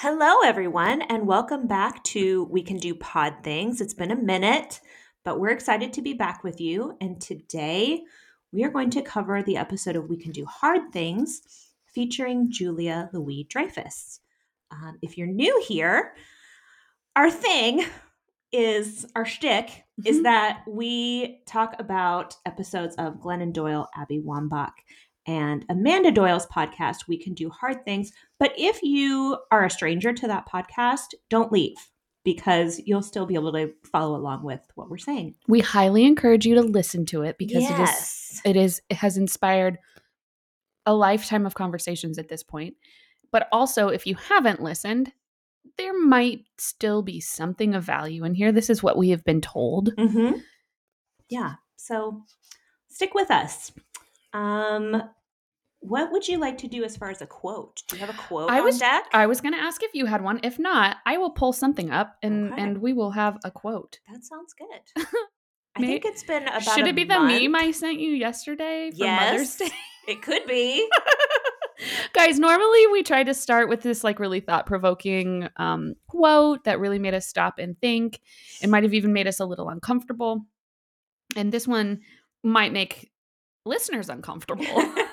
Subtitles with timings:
[0.00, 3.80] Hello, everyone, and welcome back to We Can Do Pod Things.
[3.80, 4.80] It's been a minute,
[5.24, 6.96] but we're excited to be back with you.
[7.00, 8.02] And today
[8.52, 11.42] we are going to cover the episode of We Can Do Hard Things
[11.92, 14.20] featuring Julia Louis Dreyfus.
[14.70, 16.14] Um, if you're new here,
[17.16, 17.84] our thing
[18.52, 20.22] is our shtick is Mhm.
[20.22, 24.74] that we talk about episodes of Glennon Doyle, Abby Wambach,
[25.28, 28.12] and Amanda Doyle's podcast, We Can Do Hard Things.
[28.40, 31.76] But if you are a stranger to that podcast, don't leave
[32.24, 35.34] because you'll still be able to follow along with what we're saying.
[35.46, 39.18] We highly encourage you to listen to it because it is it is it has
[39.18, 39.78] inspired
[40.86, 42.74] a lifetime of conversations at this point.
[43.30, 45.12] But also if you haven't listened,
[45.76, 48.50] there might still be something of value in here.
[48.50, 49.94] This is what we have been told.
[49.94, 50.38] Mm-hmm.
[51.28, 51.54] Yeah.
[51.76, 52.24] So
[52.88, 53.72] stick with us.
[54.32, 55.02] Um,
[55.80, 57.82] what would you like to do as far as a quote?
[57.88, 59.04] Do you have a quote I on was- deck?
[59.12, 60.40] I was going to ask if you had one.
[60.42, 62.62] If not, I will pull something up and Okay.
[62.62, 63.98] and we will have a quote.
[64.12, 65.06] that sounds good.
[65.76, 66.62] I May- think it's been about.
[66.62, 69.70] Should it be the meme I sent you yesterday for Mother's Day?
[70.08, 70.88] It could be.
[72.12, 76.80] Guys, normally we try to start with this like really thought provoking um, quote that
[76.80, 78.20] really made us stop and think.
[78.60, 80.40] It might have even made us a little uncomfortable.
[81.36, 82.00] And this one
[82.42, 83.12] might make
[83.64, 84.64] listeners uncomfortable.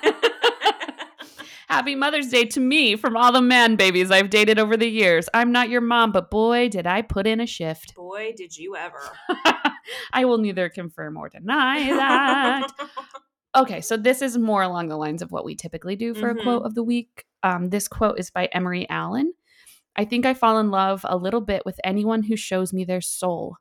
[1.68, 5.28] Happy Mother's Day to me from all the man babies I've dated over the years.
[5.34, 7.94] I'm not your mom, but boy, did I put in a shift.
[7.94, 9.00] Boy, did you ever.
[10.12, 12.68] I will neither confirm or deny that.
[13.56, 16.40] Okay, so this is more along the lines of what we typically do for Mhm.
[16.40, 17.24] a quote of the week.
[17.42, 19.32] Um, this quote is by Emery Allen.
[19.96, 23.00] I think I fall in love a little bit with anyone who shows me their
[23.00, 23.56] soul.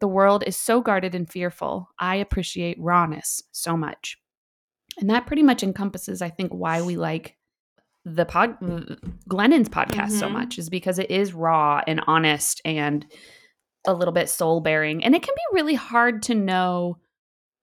[0.00, 1.90] The world is so guarded and fearful.
[1.98, 4.16] I appreciate rawness so much.
[4.96, 7.35] And that pretty much encompasses, I think, why we like
[8.08, 8.56] the pod
[9.28, 10.32] Glennon's podcast so Mhm.
[10.32, 13.04] much is because it is raw and honest and
[13.84, 15.02] a little bit soul bearing.
[15.04, 16.98] And it can be really hard to know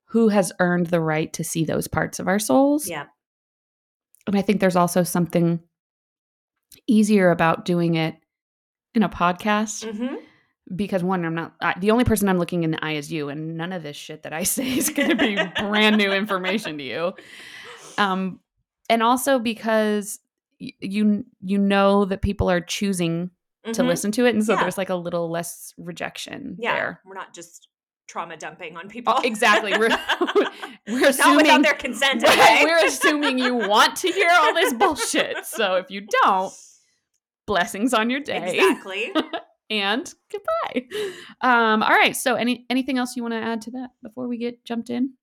[0.10, 2.88] who has earned the right to see those parts of our souls.
[2.90, 3.06] yeah.
[4.28, 5.60] And I think there's also something
[6.88, 8.16] easier about doing it
[8.94, 10.16] in a podcast hmm
[10.74, 13.28] because one, I'm not I, the only person I'm looking in the eye is you,
[13.28, 16.78] and none of this shit that I say is going to be brand new information
[16.78, 17.14] to you.
[17.98, 18.40] Um,
[18.90, 20.20] and also because
[20.80, 23.32] you you know that people are choosing
[23.72, 24.62] to listen to it, and so Yeah.
[24.62, 26.74] there's like a little less rejection Yeah.
[26.74, 27.02] there.
[27.06, 27.70] We're not just
[28.08, 29.14] trauma dumping on people.
[29.18, 29.72] Oh, exactly.
[29.78, 29.88] We're
[30.88, 32.24] we're not assuming without their consent.
[32.28, 32.64] Okay?
[32.66, 35.46] we're assuming you want to hear all this bullshit.
[35.46, 36.54] So if you don't,
[37.48, 38.58] blessings on your day.
[38.58, 39.14] Exactly.
[39.70, 40.88] And goodbye.
[41.42, 42.16] Um, all right.
[42.16, 45.14] So any anything else you want to add to that before we get jumped in?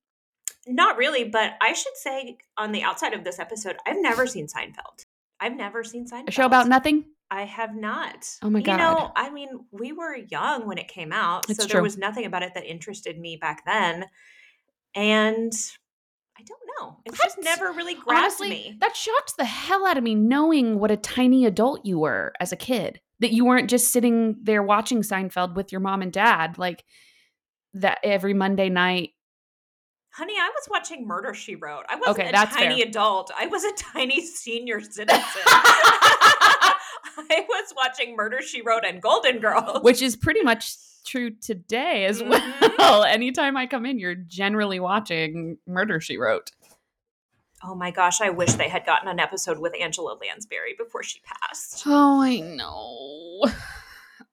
[0.67, 4.47] Not really, but I should say on the outside of this episode, I've never seen
[4.47, 5.05] Seinfeld.
[5.41, 6.29] I've never seen Seinfeld.
[6.29, 7.03] A show about nothing?
[7.31, 8.27] I have not.
[8.43, 8.73] Oh my god!
[8.73, 11.73] You know, I mean, we were young when it came out, It's so true.
[11.73, 14.05] there was nothing about it that interested me back then,
[14.95, 15.51] and
[16.37, 16.97] I don't know.
[17.05, 18.77] It's just never really grabbed Honestly, me.
[18.81, 22.51] that shocked the hell out of me knowing what a tiny adult you were as
[22.51, 22.99] a kid.
[23.19, 26.83] That you weren't just sitting there watching Seinfeld with your mom and dad, like
[27.75, 29.11] that every Monday night.
[30.13, 31.85] Honey, I was watching Murder She Wrote.
[31.89, 32.87] I wasn't Okay, a tiny fair.
[32.89, 33.31] adult.
[33.37, 35.07] I was a tiny senior citizen.
[35.45, 36.75] I
[37.47, 39.83] was watching Murder She Wrote and Golden Girls.
[39.83, 42.77] which is pretty much true today as Mhm.
[42.77, 43.03] well.
[43.03, 46.51] Anytime I come in, you're generally watching Murder She Wrote.
[47.63, 51.19] oh my gosh, I wish they had gotten an episode with Angela Lansbury before she
[51.21, 51.83] passed.
[51.85, 53.43] Oh, I know.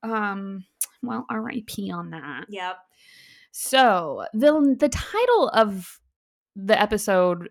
[0.00, 0.64] Um,
[1.02, 1.90] well, R.I.P.
[1.90, 2.44] on that.
[2.48, 2.76] Yep.
[3.60, 5.98] So the the title of
[6.54, 7.48] the episode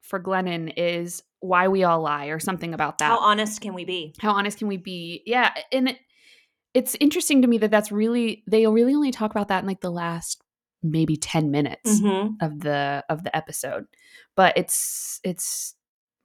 [0.00, 3.08] for Glennon is "Why We All Lie" or something about that.
[3.08, 4.14] How honest can we be?
[4.18, 5.22] How honest can we be?
[5.26, 5.98] Yeah, and it,
[6.72, 9.82] it's interesting to me that that's really they really only talk about that in like
[9.82, 10.40] the last
[10.82, 12.00] maybe ten minutes.
[12.00, 12.42] Mm-hmm.
[12.42, 13.84] of the of the episode
[14.34, 15.74] but it's it's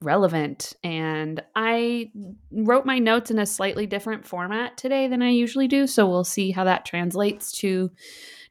[0.00, 2.10] relevant and i
[2.52, 6.22] wrote my notes in a slightly different format today than i usually do so we'll
[6.22, 7.90] see how that translates to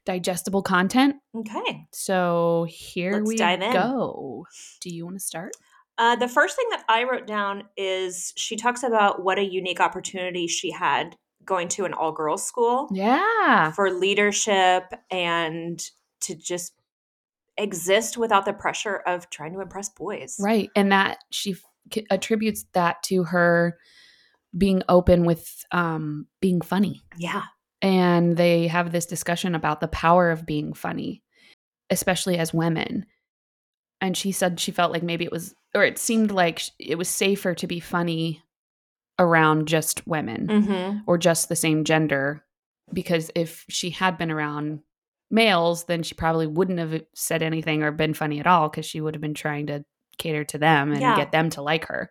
[0.08, 1.86] digestible content Okay.
[1.92, 4.46] so here Let's we go
[4.80, 5.52] do you want to start
[5.98, 9.80] Uh, the first thing that I wrote down is she talks about what a unique
[9.80, 11.14] opportunity she had
[11.44, 15.78] going to an all girls school yeah for leadership and
[16.22, 16.72] to just
[17.58, 20.36] exist without the pressure of trying to impress boys.
[20.40, 23.76] right and that she f- attributes that to her
[24.56, 27.42] being open with um being funny Yeah.
[27.82, 31.22] And they have this discussion about the power of being funny
[31.90, 33.06] especially as women
[34.00, 37.08] and she said she felt like maybe it was or it seemed like it was
[37.08, 38.42] safer to be funny
[39.18, 40.98] around just women Mm-hmm.
[41.06, 42.44] or just the same gender
[42.92, 44.80] because if she had been around
[45.30, 49.00] males then she probably wouldn't have said anything or been funny at all because she
[49.00, 49.84] would have been trying to
[50.18, 51.16] cater to them and Yeah.
[51.16, 52.10] get them to like her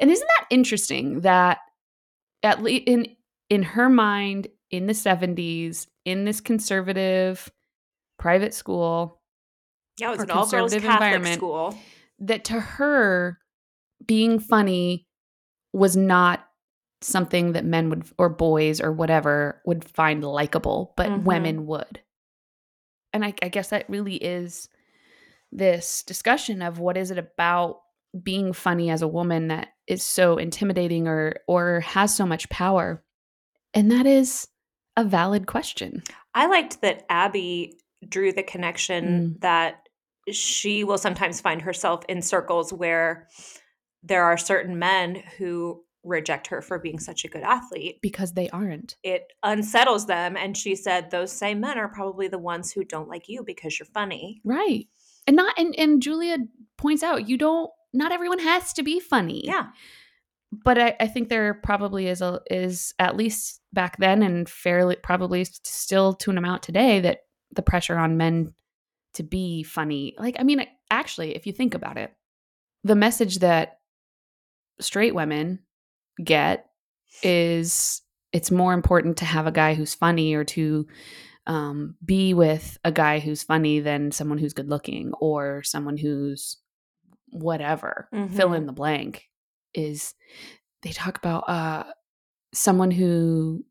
[0.00, 1.58] and isn't that interesting that
[2.42, 3.06] at least in
[3.50, 7.48] in her mind in the 70s in this conservative
[8.18, 9.20] private school
[9.98, 11.34] Yeah, it was an all girls Catholic environment.
[11.38, 11.78] school.
[12.18, 13.38] that to her
[14.04, 15.06] being funny
[15.72, 16.44] was not
[17.02, 21.24] something that men would or boys or whatever would find likable but Mhm.
[21.24, 22.00] women would
[23.12, 24.68] and I, I guess that really is
[25.50, 27.80] this discussion of what is it about
[28.22, 33.02] being funny as a woman that is so intimidating or or has so much power
[33.74, 34.46] and that is
[34.96, 36.02] a valid question
[36.34, 37.78] I liked that Abby
[38.08, 39.04] drew the connection
[39.36, 39.40] Mm.
[39.40, 39.88] that
[40.30, 43.28] she will sometimes find herself in circles where
[44.02, 47.98] there are certain men who reject her for being such a good athlete.
[48.02, 50.36] because they aren't It unsettles them.
[50.36, 53.78] And she said, Those same men are probably the ones who don't like you because
[53.78, 54.40] you're funny.
[54.44, 54.86] right
[55.28, 56.38] and not and, and julia
[56.76, 59.66] points out you don't not everyone has to be funny Yeah.
[60.50, 64.96] but I, I think there probably is a is at least back then and fairly
[64.96, 67.20] probably still to an amount today that
[67.54, 68.52] the pressure on men
[69.14, 72.12] to be funny like i mean actually if you think about it
[72.84, 73.78] the message that
[74.80, 75.60] straight women
[76.22, 76.66] get
[77.22, 78.02] is
[78.32, 80.86] it's more important to have a guy who's funny or to
[81.46, 86.56] um, be with a guy who's funny than someone who's good looking or someone who's
[87.30, 88.56] whatever fill Mhm.
[88.58, 89.28] in the blank
[89.74, 90.14] is
[90.82, 91.84] they talk about uh
[92.54, 93.64] someone who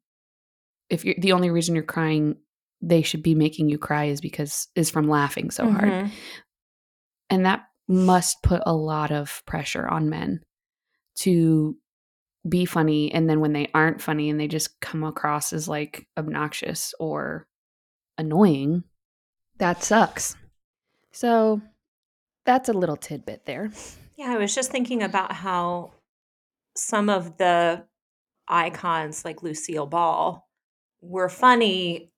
[0.89, 2.35] if you're the only reason you're crying
[2.81, 5.89] they should be making you cry is because is from laughing so hard.
[5.91, 6.11] Mhm.
[7.29, 10.41] and that must put a lot of pressure on men
[11.15, 11.77] to
[12.47, 16.07] be funny and then when they aren't funny and they just come across as like
[16.17, 17.45] obnoxious or
[18.17, 18.83] annoying
[19.57, 20.35] that sucks.
[21.11, 21.61] So
[22.45, 23.71] that's a little tidbit there.
[24.15, 25.91] Yeah, I was just thinking about how
[26.75, 27.83] some of the
[28.47, 30.47] icons like Lucille Ball
[31.01, 32.11] were funny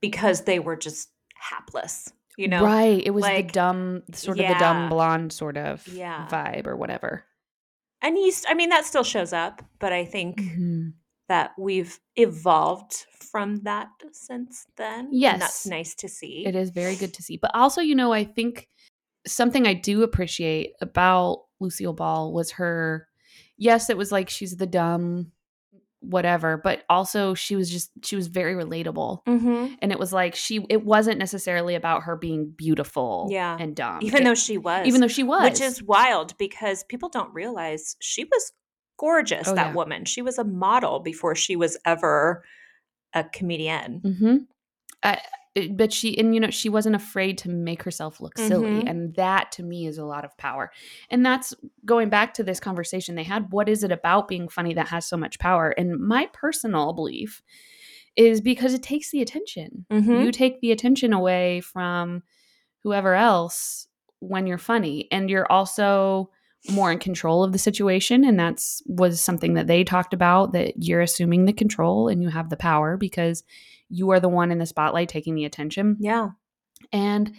[0.00, 2.64] because they were just hapless, you know?
[2.64, 6.26] right it was like, the dumb sort of the dumb blonde sort of Yeah.
[6.30, 7.24] vibe or whatever
[8.02, 10.92] And you, I mean, that still shows up, but I think Mhm.
[11.28, 15.06] that we've evolved from that since then.
[15.12, 16.44] And that's nice to see.
[16.46, 17.36] It is very good to see.
[17.36, 18.68] But also, you know, I think
[19.26, 23.08] something I do appreciate about Lucille Ball was her,
[23.56, 25.32] yes, it was like she's the dumb
[26.00, 29.24] whatever, but also she was just, she was very relatable.
[29.26, 29.74] Mm-hmm.
[29.82, 33.56] And it was like she, it wasn't necessarily about her being beautiful Yeah.
[33.58, 33.98] and dumb.
[34.02, 34.86] Even It- though she was.
[34.86, 35.42] even though she was.
[35.42, 38.52] Which is wild because people don't realize she was
[38.98, 39.72] gorgeous, Oh, that yeah.
[39.74, 40.04] woman.
[40.04, 42.44] She was a model before she was ever
[43.14, 44.00] a comedian.
[44.04, 44.36] Mm-hmm.
[45.02, 45.20] I,
[45.72, 48.82] but she, and you know, she wasn't afraid to make herself look silly.
[48.82, 48.90] Mhm.
[48.90, 50.70] And that to me is a lot of power.
[51.10, 51.54] And that's
[51.84, 53.50] going back to this conversation they had.
[53.52, 55.70] What is it about being funny that has so much power?
[55.70, 57.42] And my personal belief
[58.16, 59.86] is because it takes the attention.
[59.90, 60.24] Mhm.
[60.24, 62.22] You take the attention away from
[62.82, 63.88] whoever else
[64.20, 65.08] when you're funny.
[65.10, 66.30] And you're also
[66.70, 70.74] more in control of the situation and that's was something that they talked about that
[70.82, 73.44] you're assuming the control and you have the power because
[73.88, 76.30] you are the one in the spotlight taking the attention Yeah.
[76.92, 77.32] and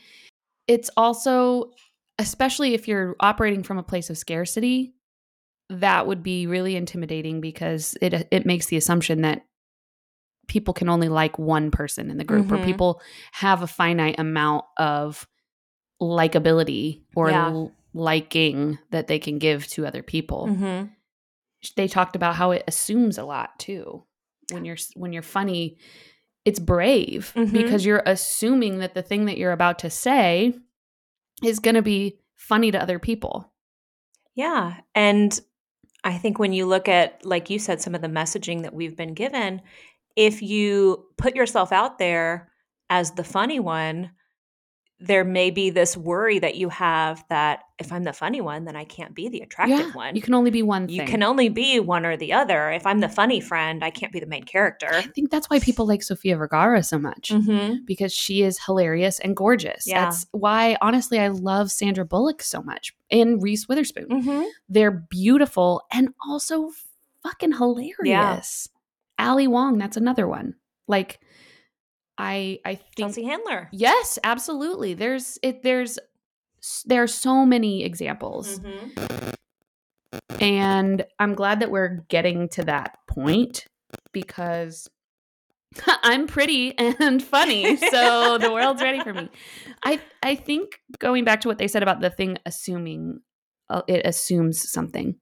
[0.67, 1.72] it's also
[2.19, 4.93] especially if you're operating from a place of scarcity
[5.69, 9.43] that would be really intimidating because it it makes the assumption that
[10.48, 12.63] people can only like one person in the group or Mhm.
[12.63, 13.01] people
[13.34, 15.27] have a finite amount of
[16.01, 17.48] likability or Yeah.
[17.50, 20.86] l- liking that they can give to other people Mm-hmm.
[21.75, 24.04] they talked about how it assumes a lot too
[24.51, 25.77] when you're when you're funny
[26.46, 27.51] it's brave Mhm.
[27.51, 30.54] because you're assuming that the thing that you're about to say
[31.44, 33.51] is going to be funny to other people
[34.36, 34.75] Yeah.
[34.94, 35.38] And
[36.04, 38.96] I think when you look at, like you said, some of the messaging that we've
[38.96, 39.62] been given,
[40.16, 42.51] if you put yourself out there
[42.89, 44.12] as the funny one,
[45.00, 48.75] there may be this worry that you have that if I'm the funny one, then
[48.75, 50.15] I can't be the attractive yeah one.
[50.15, 52.72] you can only be one You can only be one or the other.
[52.72, 54.89] If I'm the funny friend, I can't be the main character.
[54.91, 57.86] i think that's why people like sofia vergara so much Mm-hmm.
[57.86, 60.05] because she is hilarious and gorgeous Yeah.
[60.05, 64.43] that's why honestly i love sandra bullock so much and reese witherspoon Mm-hmm.
[64.69, 66.72] they're beautiful and also
[67.24, 68.69] fucking hilarious.
[69.19, 70.55] Ali Wong, that's another one.
[70.88, 71.19] Like
[72.17, 73.69] I I think Chelsea Handler.
[73.72, 74.93] yes, absolutely.
[74.93, 76.00] There's it there's
[76.85, 78.59] there are so many examples.
[78.59, 79.29] Mm-hmm.
[80.39, 83.65] And I'm glad that we're getting to that point
[84.11, 84.89] because
[86.03, 89.29] I'm pretty and funny, so the world's ready for me.
[89.83, 93.21] I I think going back to what they said about the thing assuming
[93.69, 95.15] uh, it assumes something.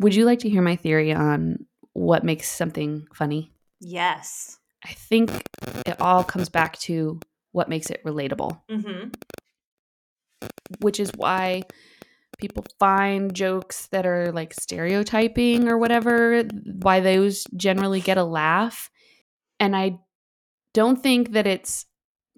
[0.00, 3.52] Would you like to hear my theory on what makes something funny?
[3.80, 4.58] Yes.
[4.84, 5.30] I think
[5.86, 7.18] it all comes back to
[7.52, 9.08] what makes it relatable, Mm-hmm.
[10.80, 11.62] Which is why
[12.38, 16.42] people find jokes that are like stereotyping or whatever,
[16.82, 18.90] why those generally get a laugh.
[19.58, 19.98] And I
[20.74, 21.86] don't think that it's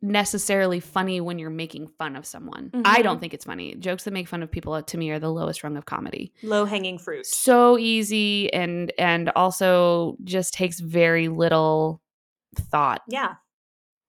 [0.01, 2.71] necessarily funny when you're making fun of someone.
[2.85, 3.03] I Mhm.
[3.03, 3.75] don't think it's funny.
[3.75, 6.33] Jokes that make fun of people to me are the lowest rung of comedy.
[6.45, 7.27] Low hanging fruit.
[7.27, 12.01] So easy and and also just takes very little
[12.55, 13.03] thought.
[13.09, 13.35] Yeah.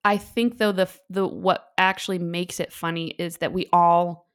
[0.10, 4.28] I think though the the what actually makes it funny is that we all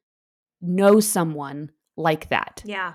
[0.62, 2.62] know someone like that.
[2.64, 2.94] Yeah.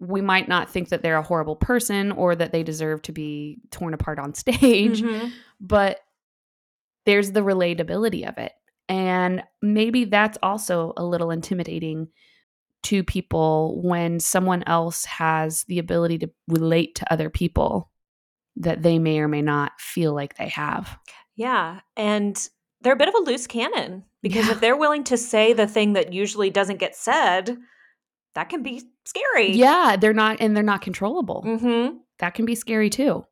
[0.00, 3.58] We might not think that they're a horrible person or that they deserve to be
[3.70, 5.30] torn apart on stage, Mhm.
[5.60, 6.00] but
[7.04, 8.52] there's the relatability of it.
[8.88, 12.08] And maybe that's also a little intimidating
[12.84, 17.90] to people when someone else has the ability to relate to other people
[18.56, 20.98] that they may or may not feel like they have.
[21.38, 21.80] Yeah.
[21.96, 22.36] And
[22.82, 24.52] they're a bit of a loose cannon because Yeah.
[24.52, 27.56] if they're willing to say the thing that usually doesn't get said,
[28.34, 29.52] that can be scary.
[29.52, 31.42] Yeah, they're not and they're not controllable.
[31.46, 31.96] Mm-hmm.
[32.18, 33.24] That can be scary too.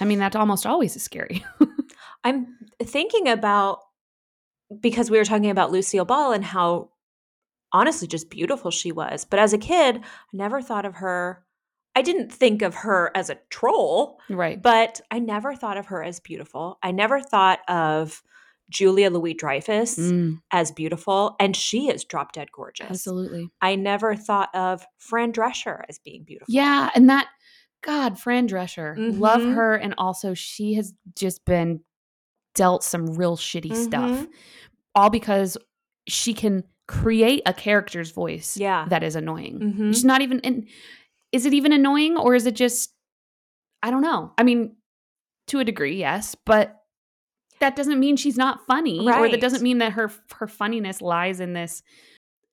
[0.00, 1.44] I mean, that almost always is scary.
[2.24, 3.80] I'm thinking about
[4.80, 6.90] because we were talking about Lucille Ball and how
[7.72, 9.24] honestly just beautiful she was.
[9.24, 11.42] But as a kid, I never thought of her.
[11.96, 14.60] I didn't think of her as a troll, right.
[14.62, 16.78] but I never thought of her as beautiful.
[16.82, 18.22] I never thought of
[18.70, 22.86] Julia Louis Dreyfus Mm, as beautiful, and she is drop dead gorgeous.
[22.90, 23.50] absolutely.
[23.62, 26.52] I never thought of Fran Drescher as being beautiful.
[26.54, 27.28] Yeah, and that
[27.82, 29.54] God, Fran Drescher, love Mhm.
[29.54, 31.80] her, and also she has just been
[32.54, 34.28] dealt some real shitty stuff, Mhm.
[34.94, 35.56] all because
[36.08, 38.86] she can create a character's voice Yeah.
[38.88, 39.60] that is annoying.
[39.60, 39.94] Mhm.
[39.94, 40.40] She's not even.
[40.40, 40.68] And
[41.32, 42.92] is it even annoying, or is it just?
[43.82, 44.32] I don't know.
[44.38, 44.76] I mean,
[45.48, 46.74] to a degree, yes, but
[47.60, 51.40] that doesn't mean she's not funny, or that doesn't mean that her her funniness lies
[51.40, 51.82] in this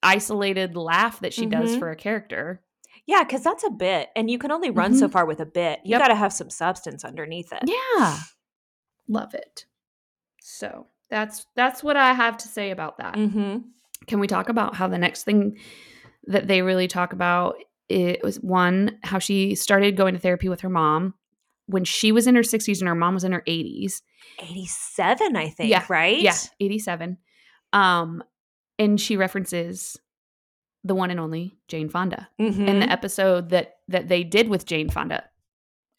[0.04, 1.80] isolated laugh that she does Mhm.
[1.80, 2.62] for a character.
[3.08, 5.12] Yeah, because that's a bit, and you can only run so Mhm.
[5.12, 5.80] far with a bit.
[5.84, 6.02] You Yep.
[6.02, 7.64] got to have some substance underneath it.
[7.68, 8.18] Yeah.
[9.08, 9.66] Love it.
[10.42, 13.16] So that's that's what I have to say about that.
[13.16, 13.60] Mm-hmm.
[14.08, 15.58] Can we talk about how the next thing
[16.24, 17.58] that they really talk about
[17.90, 21.14] it was one, how she started going to therapy with her mom
[21.68, 24.02] when she was in her 60s and her mom was in her 80s.
[24.40, 26.20] 87, I think, Yeah, right?
[26.20, 27.18] Yeah, 87.
[27.74, 28.24] Um
[28.78, 29.98] and she references
[30.84, 32.30] the one and only Jane Fonda.
[32.40, 32.68] Mm-hmm.
[32.68, 35.24] in the episode that that they did with Jane Fonda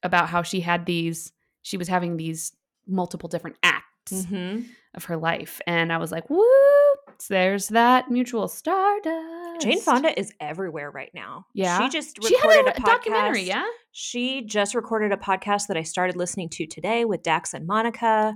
[0.02, 2.52] about how she had these she was having these
[2.86, 4.62] multiple different acts mm-hmm.
[4.94, 6.24] of her life and I was like
[7.06, 11.46] whoops there's that mutual stardust Jane Fonda is everywhere right now.
[11.54, 11.78] Yeah.
[11.80, 12.84] She just she had a, a, podcast.
[12.84, 17.54] documentary yeah She just recorded a podcast that I started listening to today with Dax
[17.54, 18.34] and Monica.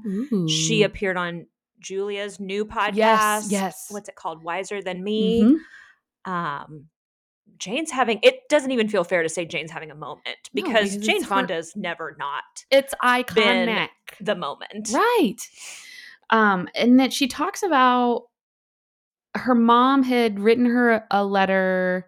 [0.49, 1.47] She appeared on
[1.81, 2.95] Julia's new podcast.
[2.97, 4.43] yes yes What's it called?
[4.43, 5.43] Wiser Than Me.
[5.43, 6.31] Mhm.
[6.31, 6.87] um
[7.59, 10.25] Jane's having it doesn't even feel fair to say Jane's having a moment
[10.55, 13.89] No, because because Jane it's her- never not it's iconic
[14.21, 14.89] the moment.
[14.95, 15.37] Right.
[16.31, 18.29] Um, and that she talks about
[19.37, 22.07] her mom had written her a letter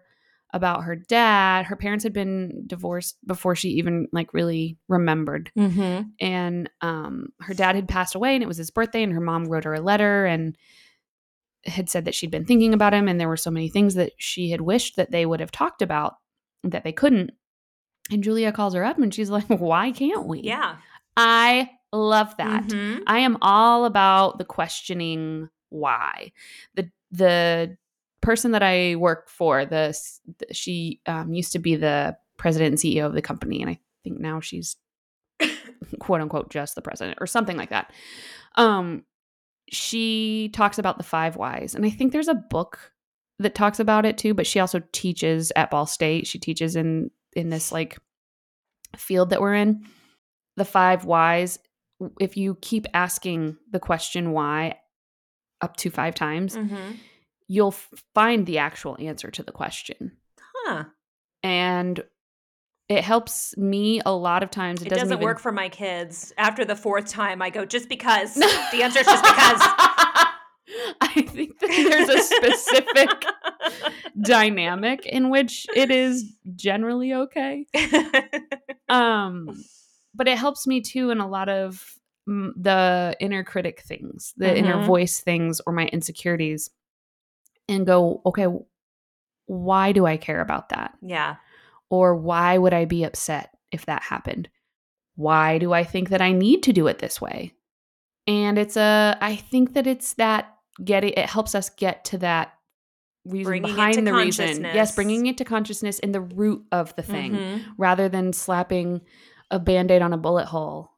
[0.53, 1.65] about her dad.
[1.65, 5.51] Her parents had been divorced before she even like really remembered.
[5.57, 6.09] Mm-hmm.
[6.19, 9.45] And um her dad had passed away and it was his birthday and her mom
[9.45, 10.55] wrote her a letter and
[11.65, 14.11] had said that she'd been thinking about him and there were so many things that
[14.17, 16.15] she had wished that they would have talked about
[16.63, 17.31] that they couldn't.
[18.11, 20.75] And Julia calls her up and she's like, "Why can't we?" Yeah.
[21.17, 22.65] I love that.
[22.65, 23.01] Mhm.
[23.07, 26.31] I am all about the questioning why.
[26.75, 27.77] The the
[28.21, 29.95] person that I work for, the
[30.51, 34.19] she um, used to be the president and CEO of the company, and I think
[34.19, 34.75] now she's
[35.99, 37.93] quote unquote just the president or something like that.
[38.55, 39.03] Um,
[39.71, 42.91] she talks about the five whys, and I think there's a book
[43.39, 44.33] that talks about it too.
[44.33, 46.25] But she also teaches at Ball State.
[46.25, 47.99] She teaches in in this like
[48.97, 49.85] field that we're in.
[50.57, 51.59] The five whys.
[52.19, 54.79] If you keep asking the question why
[55.63, 56.97] up to five times, Mhm.
[57.47, 57.75] you'll
[58.13, 60.17] find the actual answer to the question.
[60.39, 60.83] Huh.
[61.41, 62.03] And
[62.89, 64.81] it helps me a lot of times.
[64.81, 66.33] It, It, doesn't, even- work for my kids.
[66.37, 68.33] After the fourth time, I go, just because.
[68.71, 69.61] the answer is just because.
[71.01, 73.25] I think that there's a specific
[74.21, 77.65] dynamic in which it is generally okay.
[78.89, 79.49] Um,
[80.15, 81.83] but it helps me too in a lot of
[82.25, 84.85] the inner critic things, the inner Mhm.
[84.85, 86.69] voice things, or my insecurities,
[87.67, 88.47] and go, okay,
[89.45, 90.97] why do I care about that?
[91.01, 91.35] yeah.
[91.89, 94.49] Or why would I be upset if that happened?
[95.15, 97.53] Why do I think that I need to do it this way?
[98.25, 102.53] And it's a, I think that it's that getting, it helps us get to that
[103.25, 104.63] reason Bringing it behind to the reason.
[104.73, 107.65] Yes, bringing it to consciousness in the root of the thing Mhm.
[107.77, 109.01] rather than slapping
[109.51, 110.92] a band aid on a bullet hole.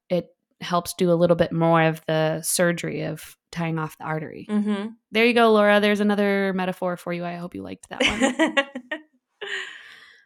[0.66, 4.48] Helps do a little bit more of the surgery of tying off the artery.
[4.50, 4.96] Mhm.
[5.12, 5.80] There you go, Laura.
[5.80, 7.24] There's another metaphor for you.
[7.24, 8.56] I hope you liked that one.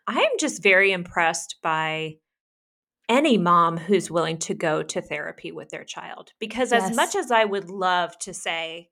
[0.07, 2.15] I am just very impressed by
[3.07, 7.31] any mom who's willing to go to therapy with their child because as much as
[7.31, 8.89] I would love to say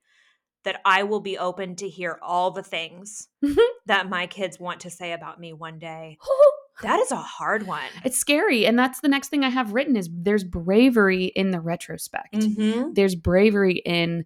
[0.64, 3.30] that I will be open to hear all the things
[3.86, 6.18] that my kids want to say about me one day,
[6.82, 7.84] that is a hard one.
[8.04, 8.66] it's scary.
[8.66, 12.34] And that's the next thing I have written is there's bravery in the retrospect.
[12.36, 12.94] Mhm.
[12.96, 14.26] There's bravery in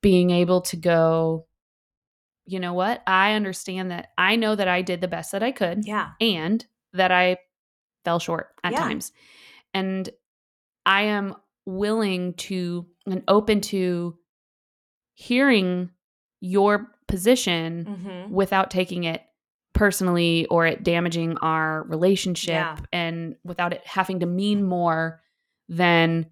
[0.00, 1.46] being able to go,
[2.46, 3.02] you know what?
[3.06, 6.10] I understand that I know that I did the best that I could Yeah.
[6.20, 7.38] and that I
[8.04, 8.78] fell short at Yeah.
[8.80, 9.12] times.
[9.74, 10.08] And
[10.84, 14.18] I am willing to and open to
[15.14, 15.90] hearing
[16.40, 18.30] your position Mhm.
[18.30, 19.22] without taking it
[19.74, 22.76] personally or it damaging our relationship Yeah.
[22.92, 25.20] and without it having to mean more
[25.68, 26.26] than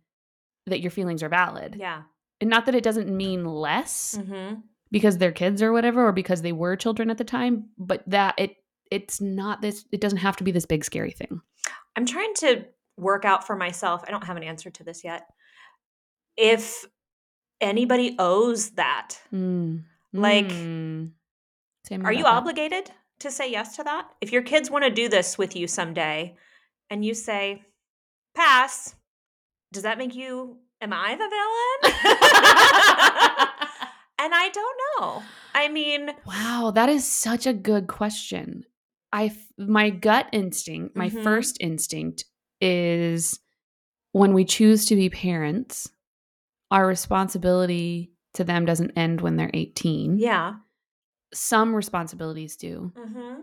[0.66, 1.76] that your feelings are valid.
[1.78, 2.02] Yeah.
[2.40, 4.62] And not that it doesn't mean less Mhm.
[4.90, 8.34] because they're kids or whatever or because they were children at the time, but that
[8.38, 8.56] it
[8.90, 11.40] it's not this it doesn't have to be this big scary thing.
[11.96, 12.64] I'm trying to
[12.96, 14.02] work out for myself.
[14.06, 15.22] I don't have an answer to this yet.
[16.36, 16.84] If
[17.60, 19.84] anybody owes that, Mm.
[20.12, 21.12] Like, Mm.
[22.04, 22.32] Are you that.
[22.34, 24.08] obligated to say yes to that?
[24.20, 26.36] If your kids want to do this with you someday
[26.90, 27.62] and you say,
[28.34, 28.94] pass,
[29.72, 31.96] does that make you, am I the villain?
[34.18, 35.22] and I don't know.
[35.54, 38.64] I mean, Wow, that is such a good question.
[39.12, 41.22] I, my gut instinct, my Mhm.
[41.22, 42.24] first instinct
[42.60, 43.40] is
[44.12, 45.90] when we choose to be parents,
[46.70, 50.18] our responsibility to them doesn't end when they're 18.
[50.18, 50.54] yeah.
[51.32, 53.40] Some responsibilities do, Mm-hmm.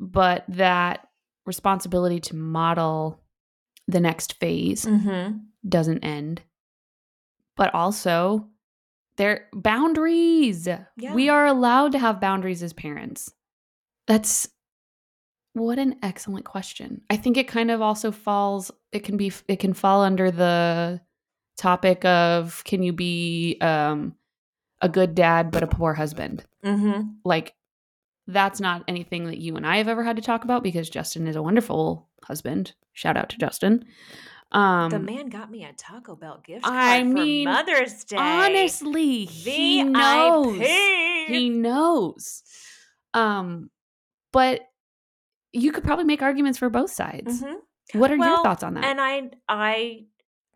[0.00, 1.08] but that
[1.46, 3.20] responsibility to model
[3.86, 5.38] the next phase Mm-hmm.
[5.68, 6.42] doesn't end.
[7.56, 8.46] But also,
[9.16, 10.66] there boundaries.
[10.68, 11.14] Yeah.
[11.14, 13.32] We are allowed to have boundaries as parents.
[14.06, 14.48] That's
[15.54, 17.00] what an excellent question.
[17.10, 21.00] I think it kind of also falls it can be it can fall under the
[21.56, 24.14] topic of can you be um
[24.80, 26.44] a good dad but a poor husband?
[26.64, 27.02] Mm-hmm.
[27.24, 27.54] Like
[28.26, 31.26] that's not anything that you and I have ever had to talk about because Justin
[31.26, 32.74] is a wonderful husband.
[32.92, 33.84] Shout out to Justin.
[34.52, 38.16] Um the man got me a Taco Bell gift card I for mean, Mother's Day.
[38.16, 39.92] honestly, he VIP.
[39.92, 40.60] knows.
[41.28, 42.42] He knows.
[43.14, 43.70] Um,
[44.32, 44.62] but
[45.52, 47.42] you could probably make arguments for both sides.
[47.42, 47.56] Mhm.
[47.94, 48.84] What are your thoughts on that?
[48.84, 50.06] And I I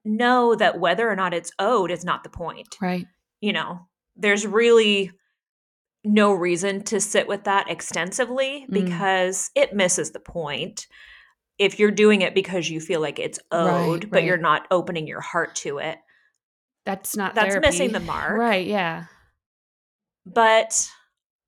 [0.04, 2.76] know that whether or not it's owed is not the point.
[2.80, 3.06] right.
[3.40, 5.12] You know, there's really
[6.04, 8.72] no reason to sit with that extensively Mm.
[8.86, 10.86] because it misses the point.
[11.58, 14.24] If you're doing it because you feel like it's Right, owed, but right.
[14.24, 15.98] you're not opening your heart to it,
[16.84, 17.66] That's not that's therapy.
[17.68, 18.36] missing the mark.
[18.38, 19.04] Right, yeah.
[20.26, 20.88] But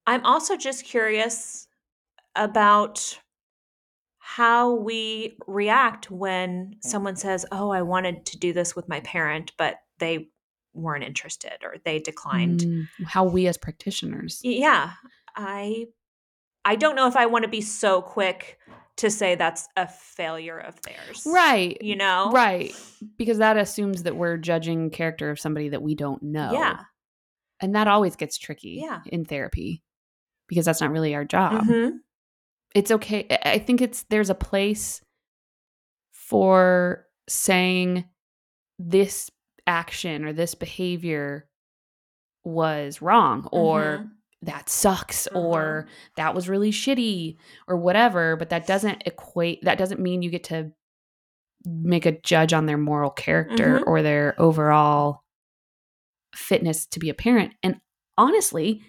[0.06, 1.66] I'm also just curious
[2.36, 3.18] about
[4.18, 9.52] how we react when someone says, Oh, I wanted to do this with my parent,
[9.58, 10.28] but they
[10.74, 12.60] weren't interested or they declined.
[12.60, 14.40] Mm, how we as practitioners.
[14.42, 14.92] Yeah.
[15.36, 15.86] I
[16.64, 18.58] I don't know if I want to be so quick
[18.96, 21.22] to say that's a failure of theirs.
[21.26, 21.76] Right.
[21.82, 22.30] You know?
[22.32, 22.72] Right.
[23.18, 26.52] Because that assumes that we're judging character of somebody that we don't know.
[26.52, 26.80] Yeah.
[27.60, 29.00] And that always gets tricky Yeah.
[29.06, 29.82] in therapy
[30.48, 31.64] because that's not really our job.
[31.64, 31.98] Mhm.
[32.74, 33.26] it's okay.
[33.44, 35.00] I think it's there's a place
[36.10, 38.04] for saying
[38.78, 39.30] this
[39.66, 41.48] action or this behavior
[42.44, 44.10] was wrong or Mhm.
[44.42, 46.10] that sucks or Uh-huh.
[46.16, 50.44] that was really shitty or whatever but that doesn't equate that doesn't mean you get
[50.44, 50.70] to
[51.64, 53.86] make a judge on their moral character Mhm.
[53.86, 55.22] or their overall
[56.34, 57.80] fitness to be a parent and
[58.18, 58.82] honestly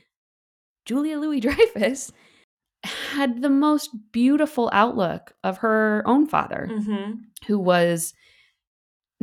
[0.86, 1.40] Julia Louis
[1.74, 2.12] Dreyfus
[2.84, 7.22] had the most beautiful outlook of her own father Mhm.
[7.48, 8.14] who was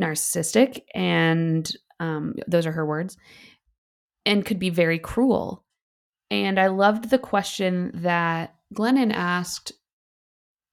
[0.03, 3.17] narcissistic and um, those are her words
[4.25, 5.63] and could be very cruel.
[6.31, 9.71] And I loved the question that Glennon asked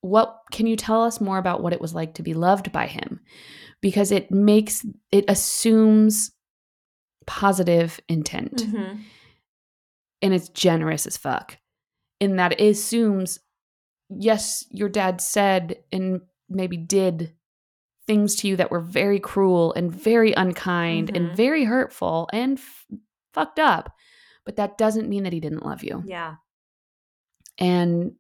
[0.02, 2.86] what can you tell us more about what it was like to be loved by
[2.86, 3.20] him
[3.82, 6.30] because it makes it assumes
[7.26, 9.00] positive intent Mhm.
[10.22, 11.58] and it's generous as fuck
[12.18, 13.40] in that it assumes
[14.08, 17.34] yes your dad said and maybe did
[18.10, 21.36] things to you that were very cruel and very unkind and Mhm.
[21.36, 22.86] very hurtful and f-
[23.32, 23.94] fucked up
[24.44, 26.34] but that doesn't mean that he didn't love you Yeah.
[27.58, 28.16] and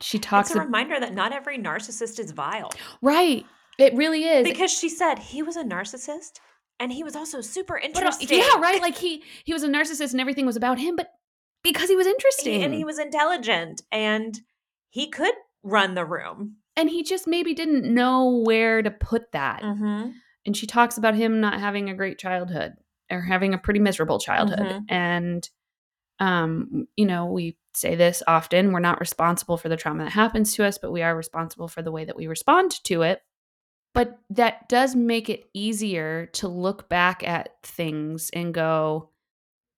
[0.00, 2.70] she talks It's a ab- reminder that not every narcissist is vile.
[3.02, 3.44] right
[3.78, 6.38] it really is Because she said he was a narcissist
[6.80, 8.38] and he was also super But, uh, interesting.
[8.38, 8.80] yeah, right.
[8.80, 11.08] Like he he was a narcissist and everything was about him, but
[11.62, 14.40] because he was interesting, He- and he was intelligent and
[14.88, 16.56] he could run the room.
[16.76, 19.62] And he just maybe didn't know where to put that.
[19.62, 20.10] Mm-hmm.
[20.46, 22.74] And she talks about him not having a great childhood
[23.10, 24.84] or having a pretty miserable childhood, Mhm.
[24.88, 25.48] and
[26.20, 30.54] um, you know, we say this often: we're not responsible for the trauma that happens
[30.54, 33.22] to us, but we are responsible for the way that we respond to it.
[33.94, 39.10] But that does make it easier to look back at things and go,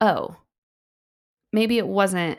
[0.01, 0.37] oh,
[1.53, 2.39] maybe it wasn't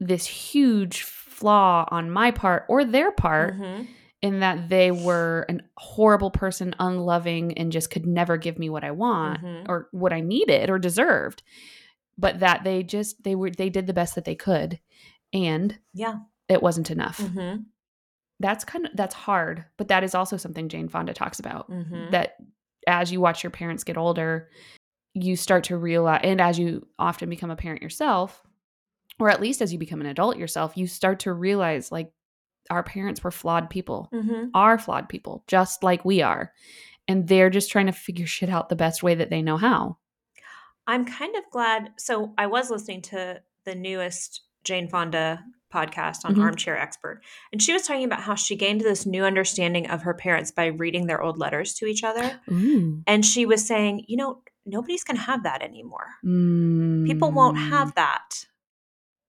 [0.00, 3.84] this huge flaw on my part or their part Mm-hmm.
[4.22, 8.82] in that they were an horrible person, unloving, and just could never give me what
[8.84, 9.68] I want Mhm.
[9.68, 11.42] or what I needed or deserved.
[12.16, 14.80] But that they just they were they did the best that they could,
[15.32, 16.16] and Yeah.
[16.48, 17.18] it wasn't enough.
[17.18, 17.62] Mm-hmm.
[18.40, 21.70] That's kind of that's hard, but that is also something Jane Fonda talks about.
[21.70, 22.10] Mm-hmm.
[22.10, 22.36] That
[22.88, 24.48] as you watch your parents get older,
[25.14, 28.42] you start to realize, and as you often become a parent yourself,
[29.18, 32.12] or at least as you become an adult yourself, you start to realize like
[32.70, 34.48] our parents were flawed people Mm-hmm.
[34.54, 36.52] are flawed people, just like we are.
[37.06, 39.96] And they're just trying to figure shit out the best way that they know how.
[40.86, 41.92] I'm kind of glad.
[41.96, 46.42] So I was listening to the newest Jane Fonda podcast on Mhm.
[46.42, 50.14] Armchair Expert, and she was talking about how she gained this new understanding of her
[50.14, 52.40] parents by reading their old letters to each other.
[52.50, 53.02] Ooh.
[53.06, 56.06] And she was saying, you know, nobody's going to have that anymore.
[56.22, 58.46] People won't Mm, have that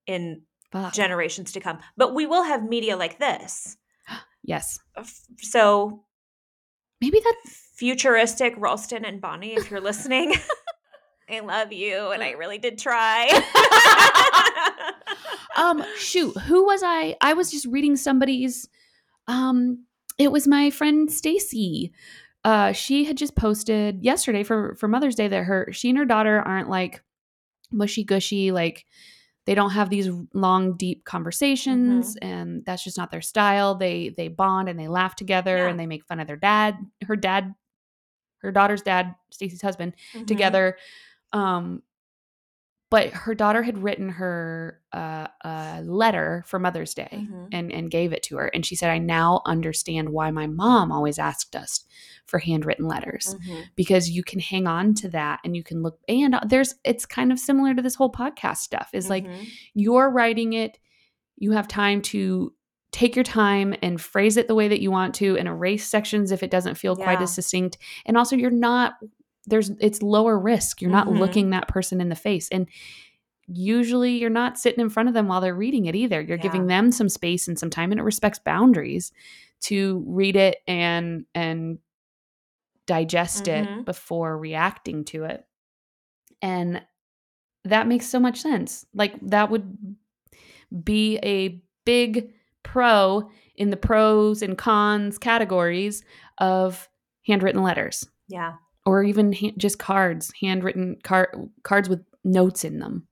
[0.10, 0.42] in
[0.72, 0.94] fuck.
[0.94, 1.80] generations to come.
[1.96, 3.78] But we will have media like this.
[4.44, 4.80] yes.
[5.38, 6.04] So
[7.02, 10.34] Maybe that futuristic Ralston and Bonnie, if you're listening,
[11.30, 13.30] I love you, and I really did try.
[15.56, 17.16] um shoot, who was I?
[17.22, 18.68] I was just reading somebody's
[19.28, 19.86] um
[20.18, 21.94] it was my friend Stacy.
[22.44, 26.06] Uh she had just posted yesterday for for Mother's Day that her she and her
[26.06, 27.02] daughter aren't like
[27.72, 28.86] mushy gushy like
[29.46, 34.28] they don't have these long deep conversations and that's just not their style they they
[34.28, 35.70] bond and they laugh together Yeah.
[35.70, 37.56] and they make fun of their dad her dad
[38.40, 40.28] her daughter's dad stacy's husband Mhm.
[40.28, 40.78] together
[41.34, 41.82] um
[42.92, 47.48] but her daughter had written her uh, a letter for mother's day Mhm.
[47.52, 50.92] and and gave it to her and she said i now understand why my mom
[50.92, 51.86] always asked us
[52.26, 53.64] for handwritten letters Mhm.
[53.76, 57.06] because you can hang on to that and you can look and uh, there's it's
[57.06, 59.48] kind of similar to this whole podcast stuff is like Mhm.
[59.76, 60.80] you're writing it
[61.38, 62.54] you have time to
[62.92, 66.32] take your time and phrase it the way that you want to and erase sections
[66.32, 68.96] if it doesn't feel quite as succinct and also you're not
[69.48, 70.82] there's it's lower risk.
[70.82, 71.20] You're not Mhm.
[71.20, 72.50] looking that person in the face.
[72.50, 72.68] And
[73.48, 76.22] usually you're not sitting in front of them while they're reading it either.
[76.22, 79.12] You're giving them some space and some time and it respects boundaries
[79.62, 81.80] to read it and and
[82.86, 83.86] digest it Mhm.
[83.86, 85.46] before reacting to it.
[86.42, 86.86] And
[87.66, 88.86] that makes so much sense.
[88.94, 89.96] Like that would
[90.84, 96.04] be a big pro in the pros and cons categories
[96.38, 96.90] of
[97.26, 98.08] handwritten letters.
[98.28, 98.56] Yeah
[98.90, 103.08] or even ha- just cards handwritten car- cards with notes in them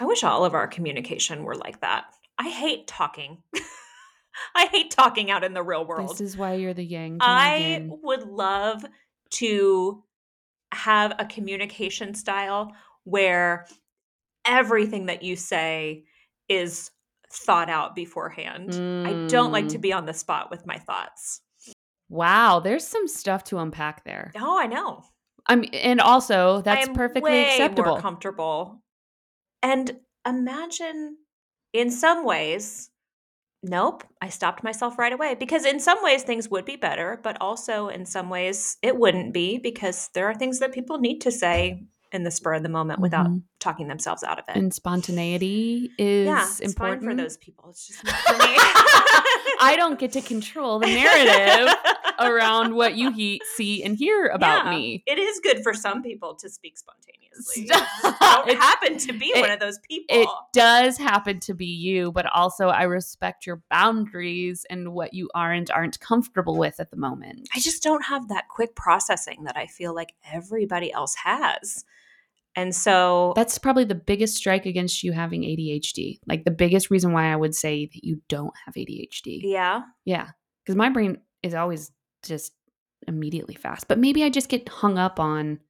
[0.00, 2.04] i wish all of our communication were like that
[2.38, 3.38] i hate talking
[4.54, 7.88] i hate talking out in the real world this is why you're the yang I
[8.02, 8.84] would love
[9.30, 10.02] to
[10.72, 12.72] have a communication style
[13.04, 13.66] where
[14.44, 16.04] everything that you say
[16.48, 16.90] is
[17.32, 18.70] thought out beforehand.
[19.06, 19.82] I don't like to Mm.
[19.82, 21.40] be on the spot with my thoughts.
[22.14, 25.02] Wow there's some stuff to unpack there Oh, I know.
[25.46, 28.80] i mean and also that's perfectly way acceptable More comfortable.
[29.62, 29.86] And
[30.26, 31.16] imagine
[31.72, 32.90] in some ways,
[33.62, 37.36] nope, I stopped myself right away because in some ways things would be better, but
[37.40, 41.30] also in some ways it wouldn't be because there are things that people need to
[41.32, 41.82] say
[42.14, 43.42] in the spur of the moment without Mhm.
[43.58, 44.56] talking themselves out of it.
[44.56, 47.70] and spontaneity is yeah, it's important for those people.
[47.70, 48.54] It's just not for me.
[49.60, 51.74] I don't get to control the narrative
[52.18, 55.02] around what you he- see and hear about Yeah, me.
[55.06, 57.66] It is good for some people to speak spontaneously.
[57.66, 57.88] Stop.
[58.02, 60.06] I just don't happen to be it- one of those people.
[60.20, 65.30] it does happen to be you, but also I respect your boundaries and what you
[65.34, 67.48] aren't aren't comfortable with at the moment.
[67.54, 71.84] I just don't have that quick processing that I feel like everybody else has.
[72.56, 76.20] And so that's probably the biggest strike against you having ADHD.
[76.26, 79.40] Like the biggest reason why I would say that you don't have ADHD.
[79.42, 79.82] yeah.
[80.04, 80.28] Yeah.
[80.64, 81.90] Because my brain is always
[82.22, 82.52] just
[83.06, 83.88] immediately fast.
[83.88, 85.60] But maybe I just get hung up on,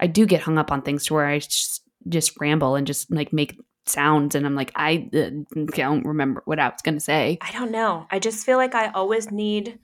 [0.00, 3.10] I do get hung up on things to where I just, just ramble and just
[3.12, 4.34] like make sounds.
[4.34, 5.30] And I'm like, I uh,
[5.74, 7.38] don't remember what I was going to say.
[7.40, 8.06] I don't know.
[8.10, 9.78] I just feel like I always need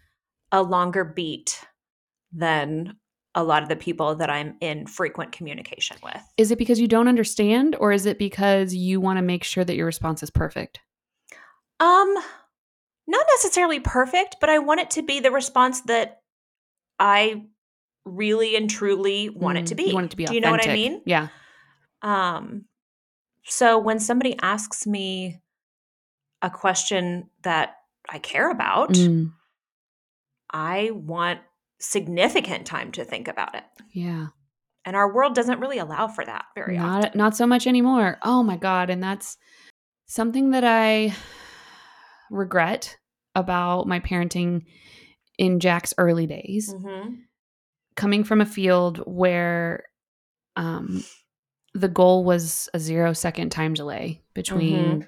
[0.51, 1.65] a longer beat
[2.33, 2.97] than
[3.39, 6.21] a lot of the people that I'm in frequent communication with.
[6.37, 9.65] Is it because you don't understand or is it because you want to make sure
[9.65, 10.81] that your response is perfect?
[11.79, 12.17] Um
[13.07, 16.21] not necessarily perfect, but I want it to be the response that
[16.99, 17.45] I
[18.05, 19.85] really and truly want it to Mm, be.
[19.85, 21.01] You want it to be Do you know what I mean?
[21.07, 21.29] Yeah.
[22.03, 22.65] Um,
[23.45, 25.41] so when somebody asks me
[26.43, 27.77] a question that
[28.11, 29.33] I care about, Mm,
[30.51, 31.41] I want
[31.81, 33.65] significant time to think about it.
[33.93, 34.29] yeah.
[34.85, 37.01] And our world doesn't really allow for that very often.
[37.01, 38.17] Not not so much anymore.
[38.23, 39.37] Oh my god, and that's
[40.07, 41.15] something that I
[42.31, 42.97] regret
[43.35, 44.65] about my parenting
[45.37, 46.73] in Jack's early days.
[46.73, 47.15] Mm-hmm.
[47.97, 49.85] Coming from a field where
[50.57, 51.05] um
[51.75, 55.07] the goal was a 0 zero second time delay between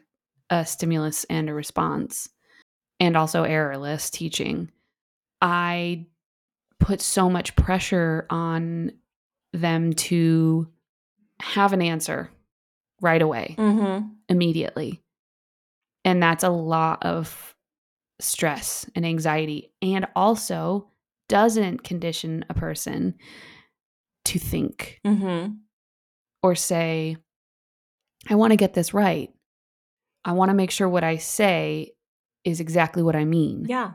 [0.50, 2.28] a stimulus and a response
[2.98, 4.70] and also errorless teaching.
[5.40, 6.06] I
[6.80, 8.90] put so much pressure on
[9.52, 10.68] them to
[11.40, 12.30] have an answer
[13.00, 14.08] right away, Mm-hmm.
[14.28, 15.00] immediately.
[16.04, 17.54] And that's a lot of
[18.20, 20.88] stress and anxiety, and also
[21.28, 23.14] doesn't condition a person
[24.26, 25.52] to think Mm-hmm.
[26.42, 27.16] or say,
[28.28, 29.30] I want to get this right.
[30.24, 31.92] I want to make sure what I say
[32.44, 33.64] is exactly what I mean.
[33.68, 33.92] Yeah.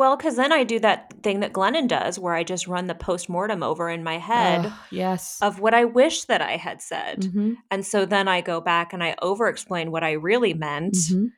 [0.00, 2.94] Well, because then I do that thing that Glennon does where I just run the
[2.94, 5.38] post mortem over in my head Ugh, yes.
[5.42, 7.20] of what I wish that I had said.
[7.20, 10.94] Mhm, And so then I go back and I over explain what I really meant.
[10.94, 11.32] mhm.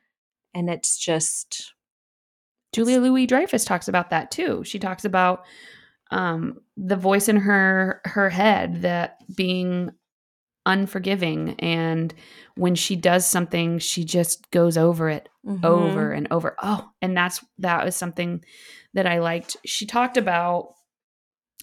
[0.53, 1.73] And it's just,
[2.71, 4.63] Julia Louis Dreyfus talks about that too.
[4.63, 5.43] She talks about
[6.09, 9.91] um, the voice in her her head that being
[10.65, 12.13] unforgiving, and
[12.55, 15.63] when she does something, she just goes over it Mhm.
[15.65, 16.55] over and over.
[16.61, 18.43] Oh, and that's that was something
[18.93, 19.57] that I liked.
[19.65, 20.73] She talked about.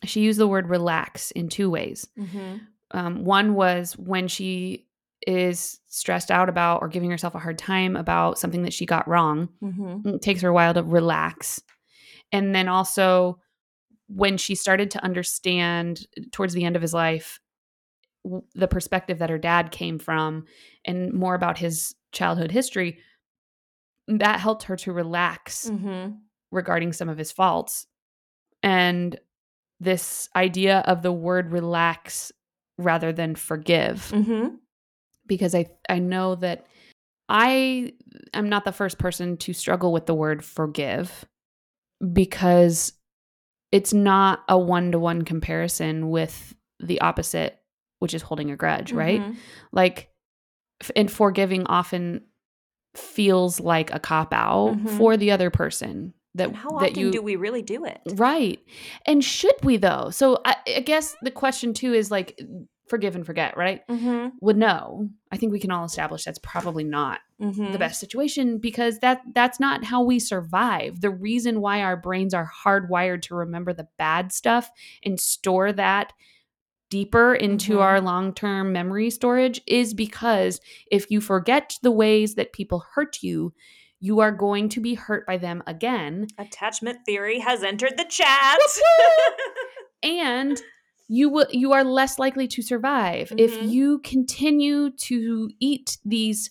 [0.05, 2.07] She used the word relax in two ways.
[2.19, 2.61] Mhm.
[2.93, 4.87] Um, one was when she
[5.27, 9.07] is stressed out about or giving herself a hard time about something that she got
[9.07, 10.15] wrong Mhm.
[10.15, 11.61] it takes her a while to relax.
[12.33, 13.39] And then also
[14.09, 17.39] when she started to understand towards the end of his life
[18.25, 20.45] w- the perspective that her dad came from
[20.85, 22.99] and more about his childhood history,
[24.09, 26.19] that helped her to relax Mhm.
[26.51, 27.87] regarding some of his faults.
[28.63, 29.19] And
[29.79, 32.33] this idea of the word relax
[32.77, 34.59] rather than forgive Mhm.
[35.27, 36.67] because I I know that
[37.29, 37.93] I
[38.35, 41.25] am not the first person to struggle with the word forgive
[42.13, 42.93] because
[43.71, 47.60] it's not a one-to-one comparison with the opposite
[48.01, 49.21] which is holding a grudge, right?
[49.21, 49.37] Mhm.
[49.73, 50.11] Like
[50.83, 52.25] f- and forgiving often
[52.95, 54.89] feels like a cop out Mhm.
[54.99, 58.01] for the other person that And how that often you do we really do it?
[58.15, 58.59] Right.
[59.07, 60.11] And should we though?
[60.11, 62.41] So I, I guess the question too is like
[62.89, 63.87] forgive and forget, right?
[63.89, 64.31] Mm-hmm.
[64.41, 65.09] Would no.
[65.31, 67.73] I think we can all establish that's probably not Mm-hmm.
[67.73, 71.01] the best situation because that that's not how we survive.
[71.01, 74.71] The reason why our brains are hardwired to remember the bad stuff
[75.05, 76.13] and store that
[76.91, 77.81] deeper into Mhm.
[77.83, 83.53] our long-term memory storage is because if you forget the ways that people hurt you,
[84.01, 88.59] you are going to be hurt by them again Attachment theory has entered the chat.
[90.03, 90.61] and
[91.09, 93.69] you will you are less likely to survive if Mhm.
[93.71, 96.51] you continue to eat these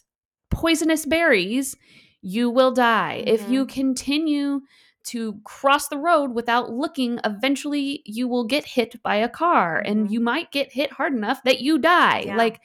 [0.52, 1.76] poisonous berries
[2.22, 3.70] you will die if you Mhm.
[3.70, 4.62] continue
[5.06, 10.08] to cross the road without looking eventually you will get hit by a car and
[10.08, 10.12] Mhm.
[10.12, 12.36] you might get hit hard enough that you die Yeah.
[12.38, 12.60] like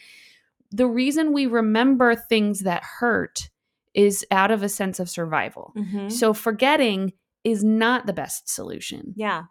[0.71, 3.51] the reason we remember things that hurt
[3.95, 6.11] is out of a sense of survival Mhm.
[6.11, 7.13] so forgetting
[7.45, 9.45] is not the best solution Yeah,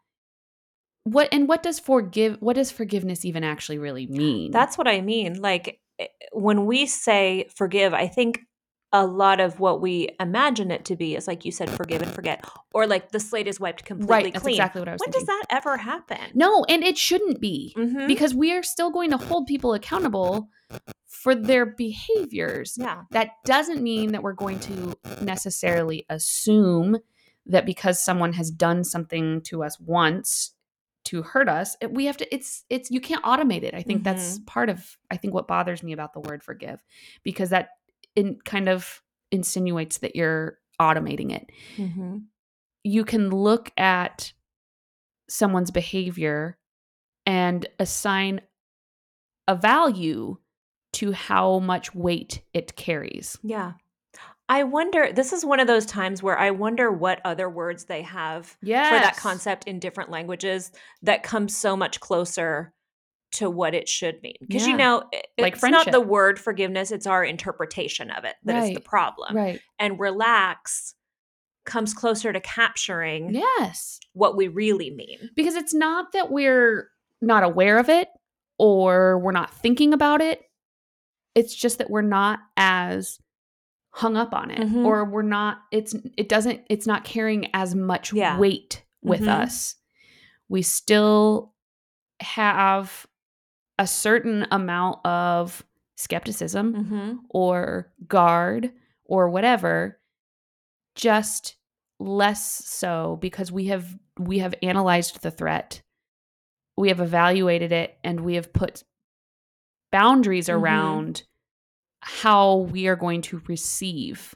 [1.06, 5.02] what and what does forgive what does forgiveness even actually really mean that's what I
[5.02, 5.42] mean.
[5.42, 8.40] Like eh, when we say forgive, I think
[8.96, 12.14] a lot of what we imagine it to be is like you said, forgive and
[12.14, 14.34] forget, or like the slate is wiped completely right.
[14.34, 14.54] That's clean.
[14.56, 15.26] exactly what I was when thinking.
[15.26, 16.20] does that ever happen?
[16.36, 18.08] no, and it shouldn't be Mhm.
[18.08, 20.50] because we are still going to hold people accountable
[21.08, 22.78] for their behaviors.
[22.78, 23.04] yeah.
[23.12, 26.98] That doesn't mean that we're going to necessarily assume
[27.46, 30.52] that because someone has done something to us once
[31.06, 33.74] to hurt us, it- we have to it's it's you can't automate it.
[33.74, 36.82] I think that's part of I think what bothers me about the word forgive
[37.24, 37.70] because that
[38.16, 41.50] in kind of insinuates that you're automating it.
[41.78, 42.18] Mm-hmm.
[42.84, 44.34] You can look at
[45.30, 46.58] someone's behavior
[47.26, 48.42] and assign
[49.48, 50.38] a value
[50.94, 53.38] to how much weight it carries.
[53.42, 53.74] Yeah.
[54.50, 58.02] I wonder, this is one of those times where I wonder what other words they
[58.04, 58.90] have Yeah.
[58.90, 60.72] for that concept in different languages
[61.02, 62.74] that comes so much closer
[63.34, 64.36] to what it should mean.
[64.42, 68.36] Because you know, it- Like it's not the word forgiveness, it's our interpretation of it
[68.44, 69.36] that is the problem.
[69.36, 69.60] Right.
[69.80, 70.96] And relax
[71.66, 74.00] comes closer to capturing Yes.
[74.14, 75.30] what we really mean.
[75.36, 76.90] Because it's not that we're
[77.22, 78.10] not aware of it
[78.58, 80.42] or we're not thinking about it.
[81.36, 83.20] It's just that we're not as
[83.92, 84.86] hung up on it Mhm.
[84.86, 88.38] or we're not it's it doesn't it's not carrying as much Yeah.
[88.40, 89.28] weight with Mhm.
[89.44, 89.76] us.
[90.50, 91.54] We still
[92.20, 93.06] have
[93.80, 95.64] a certain amount of
[95.98, 97.14] skepticism Mm-hmm.
[97.30, 98.72] or guard
[99.06, 100.00] or whatever
[100.96, 101.56] just
[102.00, 105.82] less so because we have we have analyzed the threat
[106.78, 108.84] we have evaluated it and we have put
[109.92, 110.54] boundaries Mhm.
[110.56, 111.24] around
[112.02, 114.36] how we are going to receive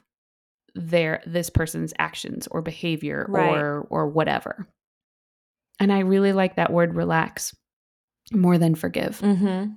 [0.74, 3.50] their this person's actions or behavior Right.
[3.58, 4.66] or or whatever
[5.80, 7.54] and i really like that word relax
[8.32, 9.72] more than forgive Mm-hmm.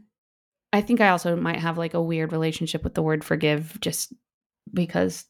[0.73, 4.13] I think I also might have like a weird relationship with the word forgive just
[4.73, 5.25] because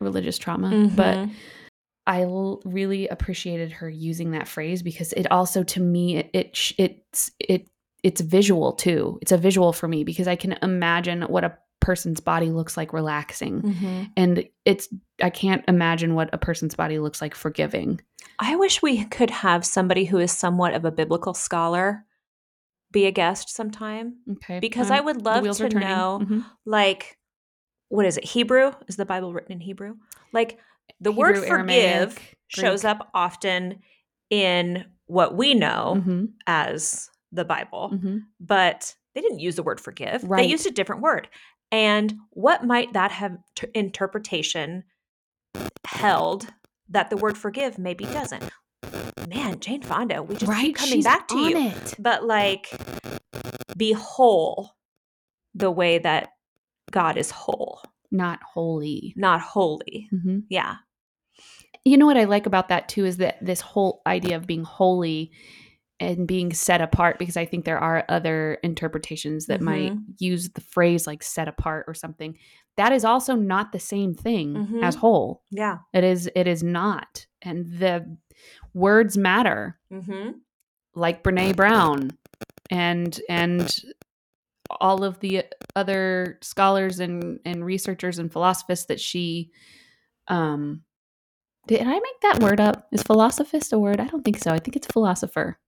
[0.00, 0.70] religious trauma.
[0.70, 0.94] Mm-hmm.
[0.96, 1.28] But
[2.06, 6.56] I l- really appreciated her using that phrase because it also to me it, it
[6.56, 7.68] sh- it's it
[8.02, 9.18] it's visual too.
[9.20, 12.92] It's a visual for me because I can imagine what a person's body looks like
[12.92, 13.62] relaxing.
[13.62, 14.02] Mm-hmm.
[14.16, 14.88] And it's
[15.22, 18.00] I can't imagine what a person's body looks like forgiving.
[18.38, 22.04] I wish we could have somebody who is somewhat of a biblical scholar
[22.92, 24.60] be a guest sometime Okay.
[24.60, 26.44] because um, I would love to know Mhm.
[26.66, 27.16] like
[27.88, 29.96] what is it Hebrew is the Bible written in Hebrew
[30.32, 30.58] like
[31.00, 33.80] the word forgive Aramaic, shows up often
[34.30, 36.32] in what we know Mhm.
[36.46, 38.22] as the Bible Mhm.
[38.40, 41.28] but they didn't use the word forgive they used a different word
[41.72, 44.84] and what might that have t- interpretation
[45.86, 46.52] held
[46.88, 48.44] that the word forgive maybe doesn't
[49.28, 50.66] man Jane Fonda we just right.
[50.66, 51.94] keep coming She's back to on you it.
[51.98, 52.68] but like
[53.76, 54.70] be whole
[55.54, 56.30] the way that
[56.90, 59.14] God is whole, Not holy.
[59.16, 60.08] not holy.
[60.10, 60.76] hmm Yeah.
[61.84, 64.64] You know what I like about that too is that this whole idea of being
[64.64, 65.32] holy
[65.98, 70.04] and being set apart, because I think there are other interpretations that might Mhm.
[70.18, 72.36] use the phrase like set apart or something.
[72.76, 74.82] That is also not the same thing Mhm.
[74.82, 75.42] as whole.
[75.50, 75.78] Yeah.
[75.92, 76.30] It is.
[76.34, 78.16] It is not, and the
[78.74, 79.78] words matter.
[79.92, 80.30] Mm-hmm.
[80.94, 82.10] like Brene Brown
[82.70, 83.74] and and
[84.80, 89.50] all of the other scholars and and researchers and philosophers that she
[90.28, 90.82] um
[91.66, 92.88] did I make that word up?
[92.90, 94.00] Is philosophist a word?
[94.00, 94.50] I don't think so.
[94.50, 95.58] I think it's philosopher.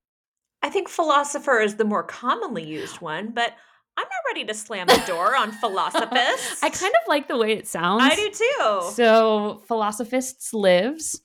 [0.62, 3.52] I think philosopher is the more commonly used one, but
[3.96, 6.64] I'm not ready to slam the door on philosophist.
[6.64, 8.02] I kind of like the way it sounds.
[8.04, 8.90] I do too.
[8.94, 11.20] So philosophists lives.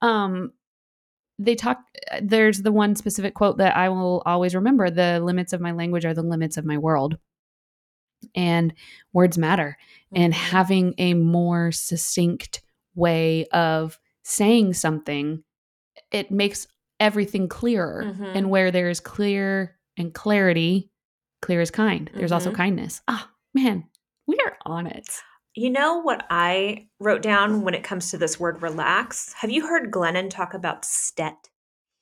[0.00, 0.52] Um
[1.38, 1.78] they talk
[2.20, 6.04] there's the one specific quote that I will always remember, the limits of my language
[6.04, 7.16] are the limits of my world.
[8.34, 8.72] And
[9.12, 9.76] words matter.
[10.14, 10.36] And Mhm.
[10.36, 12.62] having a more succinct
[12.94, 15.42] way of saying something,
[16.10, 16.66] it makes
[17.00, 18.04] everything clearer.
[18.14, 18.36] Mhm.
[18.36, 20.90] And where there is clear and clarity,
[21.40, 22.10] clear is kind.
[22.14, 22.54] There's also Mhm.
[22.56, 23.02] kindness.
[23.08, 23.84] Ah, man,
[24.26, 25.08] we are on it.
[25.54, 29.34] You know what I wrote down when it comes to this word relax?
[29.34, 31.50] Have you heard Glennon talk about stet?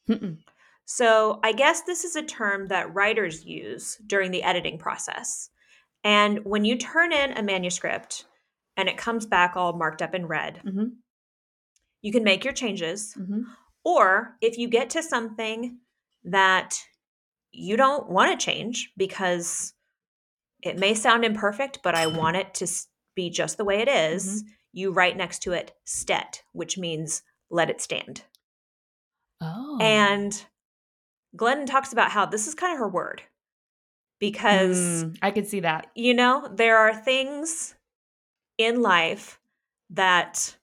[0.08, 0.38] Mm-mm.
[0.84, 5.50] So I guess this is a term that writers use during the editing process.
[6.04, 8.24] And when you turn in a manuscript
[8.76, 10.96] and it comes back all marked up in red, Mhm.
[12.02, 13.14] you can make your changes.
[13.18, 13.44] Mhm.
[13.84, 15.80] Or if you get to something
[16.24, 16.80] that
[17.52, 19.74] you don't want to change because
[20.62, 22.66] it may sound imperfect, but I want it to
[23.14, 27.70] be just the way it is, you write next to it stet, which means let
[27.70, 28.22] it stand.
[29.40, 29.78] Oh.
[29.80, 30.44] And
[31.36, 33.22] Glennon talks about how this is kind of her word
[34.18, 35.86] because, Mm, I could see that.
[35.94, 37.74] you know, there are things
[38.58, 39.40] in life
[39.90, 40.56] that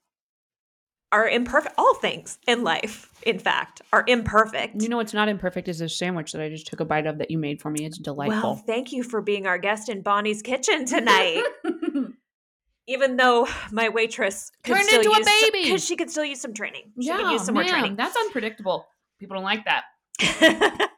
[1.10, 1.74] are imperfect.
[1.78, 4.80] All things in life, in fact, are imperfect.
[4.82, 7.18] You know what's not imperfect is this sandwich that I just took a bite of
[7.18, 7.84] that you made for me.
[7.86, 8.40] It's delightful.
[8.42, 11.42] well, thank you for being our guest in Bonnie's kitchen tonight.
[12.88, 15.64] Even though my waitress could Turned still into a baby.
[15.64, 16.90] because she could still use some training.
[17.00, 17.96] She yeah, could use some more training.
[17.96, 18.86] That's unpredictable.
[19.20, 19.84] People don't like that.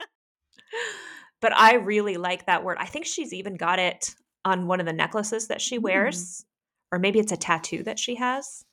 [1.40, 2.76] but I really like that word.
[2.80, 4.14] I think she's even got it
[4.44, 5.82] on one of the necklaces that she Mm.
[5.82, 6.44] wears,
[6.92, 8.64] or maybe it's a tattoo that she has.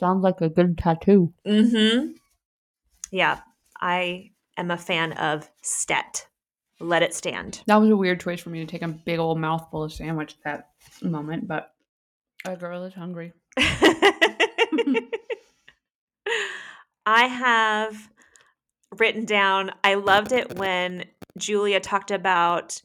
[0.00, 1.32] Sounds like a good tattoo.
[1.46, 2.12] Mm-hmm.
[3.10, 3.40] Yeah,
[3.80, 6.26] I am a fan of Stet.
[6.78, 7.62] Let it stand.
[7.66, 10.36] That was a weird choice for me to take a big old mouthful of sandwich
[10.44, 10.66] at
[11.00, 11.72] that moment, but
[12.46, 13.32] a girl is hungry.
[17.06, 18.08] I have
[18.98, 21.04] written down, I loved it when
[21.38, 22.80] Julia talked about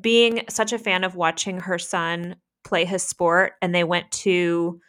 [0.00, 4.80] being such a fan of watching her son play his sport, and they went to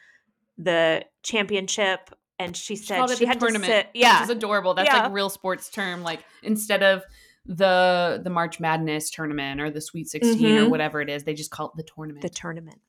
[0.57, 3.87] the championship, and she said it she had tournament, to sit.
[3.93, 4.73] Yeah, Which is adorable.
[4.73, 5.03] That's Yeah.
[5.03, 6.03] like real sports term.
[6.03, 7.03] Like instead of
[7.45, 10.69] the the March Madness tournament or the Sweet 16 or Mhm.
[10.69, 12.21] whatever it is, they just call it the tournament.
[12.21, 12.79] the tournament.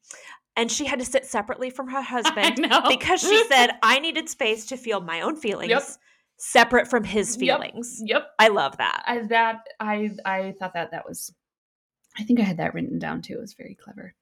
[0.56, 2.56] And she had to sit separately from her husband
[2.88, 5.82] because she said, I needed space to feel my own feelings Yep.
[6.38, 8.00] separate from his feelings.
[8.04, 8.28] Yep.
[8.38, 9.02] I love that.
[9.06, 11.32] I that I I thought that that was
[12.18, 13.34] I think I had that written down too.
[13.34, 14.14] It was very clever.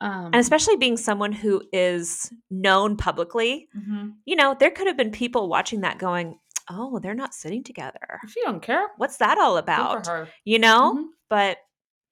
[0.00, 4.14] Um And especially being someone who is known publicly, mhm.
[4.24, 6.38] you know, there could have been people watching that going,
[6.70, 8.20] oh, they're not sitting together.
[8.28, 8.88] she don't care.
[8.98, 10.04] What's that all about?
[10.06, 10.28] for her.
[10.44, 10.94] You know?
[10.96, 11.04] Mhm.
[11.28, 11.58] But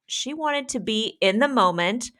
[0.07, 2.11] she wanted to be in the moment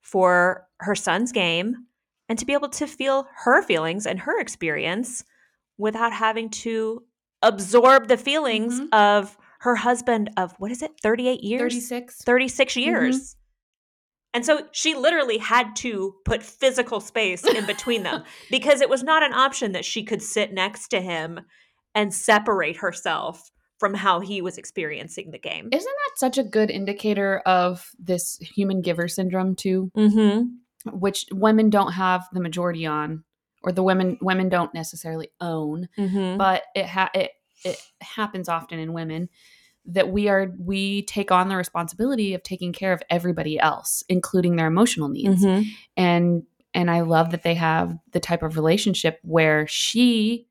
[0.00, 1.86] for her son's game
[2.28, 5.24] and to be able to feel her feelings and her experience
[5.78, 7.02] without having to
[7.42, 8.88] absorb the feelings Mhm.
[8.92, 12.22] of her husband of what is it 38 years 36.
[12.24, 12.80] 36 Mm-hmm.
[12.88, 13.36] years
[14.34, 19.02] and so she literally had to put physical space in between them because it was
[19.02, 21.40] not an option that she could sit next to him
[21.94, 25.68] and separate herself from how he was experiencing the game.
[25.72, 29.90] Isn't that such a good indicator of this human giver syndrome too?
[29.96, 30.48] Mm-hmm.
[30.86, 33.24] Which women don't have the majority on
[33.62, 36.36] or the women women don't necessarily own Mm-hmm.
[36.38, 37.32] but it ha- it
[37.64, 39.28] it happens often in women
[39.86, 44.56] that we are we take on the responsibility of taking care of everybody else including
[44.56, 45.68] their emotional needs Mm-hmm.
[45.96, 46.42] and
[46.74, 50.46] and I love that they have the type of relationship where she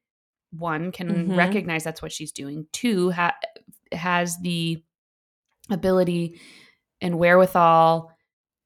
[0.52, 1.38] one can Mhm.
[1.38, 3.36] recognize that's what she's doing two ha-
[3.94, 4.84] has the
[5.70, 6.40] ability
[7.02, 8.12] and wherewithal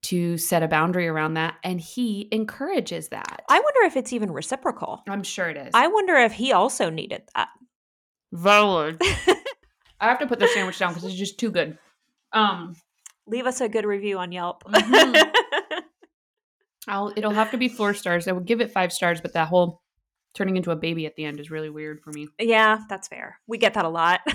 [0.04, 4.32] to set a boundary around that and he encourages that I wonder if it's even
[4.32, 5.04] reciprocal.
[5.08, 7.50] i'm sure it is I wonder if he also needed that.
[8.32, 9.00] valid
[10.00, 11.78] i have to put the sandwich down because it's just too good
[12.34, 12.76] um
[13.28, 14.64] Leave us a good review on Yelp.
[14.66, 15.32] Mhm.
[16.88, 18.28] I'll it'll have to be four stars.
[18.28, 19.82] I would give it five stars, but that whole
[20.34, 22.28] turning into a baby at the end is really weird for me.
[22.40, 23.40] yeah, that's fair.
[23.48, 24.22] We get that a lot.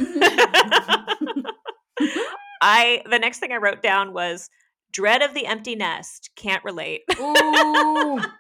[2.63, 4.49] I the next thing I wrote down was
[4.97, 6.31] dread of the empty nest.
[6.37, 7.03] Can't relate.
[7.21, 8.19] Ooh.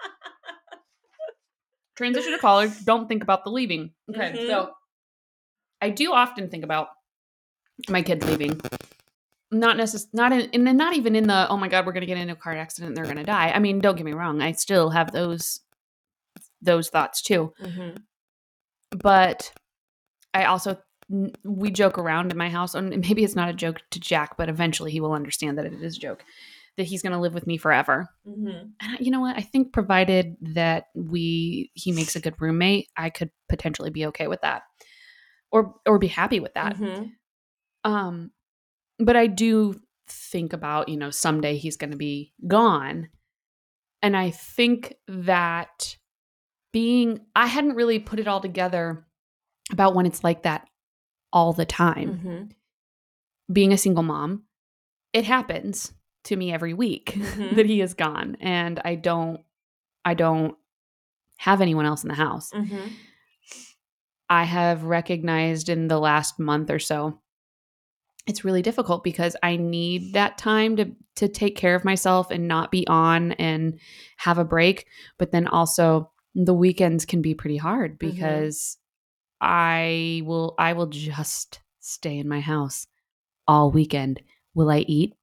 [1.97, 2.85] Transition to college.
[2.85, 3.93] Don't think about the leaving.
[4.11, 4.47] Okay, Mhm.
[4.47, 4.73] so
[5.81, 6.89] I do often think about
[7.89, 8.61] my kids leaving.
[9.51, 12.19] Not necess- not in, and not even in the oh my god we're gonna get
[12.19, 13.51] into a car accident and they're gonna die.
[13.51, 15.61] I mean, don't get me wrong, I still have those
[16.61, 17.53] those thoughts too.
[17.63, 17.97] Mm-hmm.
[18.99, 19.53] but
[20.35, 20.79] I also
[21.09, 24.49] we joke around in my house, and maybe it's not a joke to Jack, but
[24.49, 26.25] eventually he will understand that it is a joke
[26.77, 28.09] that he's going to live with me forever.
[28.27, 28.49] Mm-hmm.
[28.49, 29.37] And I- you know what?
[29.37, 34.27] I think provided that we he makes a good roommate, I could potentially be okay
[34.27, 34.63] with that,
[35.51, 36.77] or or be happy with that.
[36.77, 37.91] Mm-hmm.
[37.91, 38.31] Um,
[38.99, 43.09] but I do think about you know someday he's going to be gone,
[44.03, 45.97] and I think that
[46.73, 49.07] being I hadn't really put it all together
[49.73, 50.69] about when it's like that
[51.37, 52.09] all the time.
[52.19, 53.53] Mm-hmm.
[53.53, 54.45] Being a single mom,
[55.13, 55.93] it happens
[56.25, 57.55] to me every week Mhm.
[57.57, 59.41] that he is gone, and I don't
[60.05, 60.55] I don't
[61.39, 62.51] have anyone else in the house.
[62.53, 62.89] Mm-hmm.
[64.29, 67.21] I have recognized in the last month or so
[68.27, 72.49] it's really difficult because I need that time to to take care of myself and
[72.49, 73.79] not be on and
[74.17, 74.87] have a break,
[75.19, 78.79] but then also the weekends can be pretty hard because
[79.41, 82.87] I will I will just stay in my house
[83.47, 84.21] all weekend.
[84.55, 85.15] Will I eat?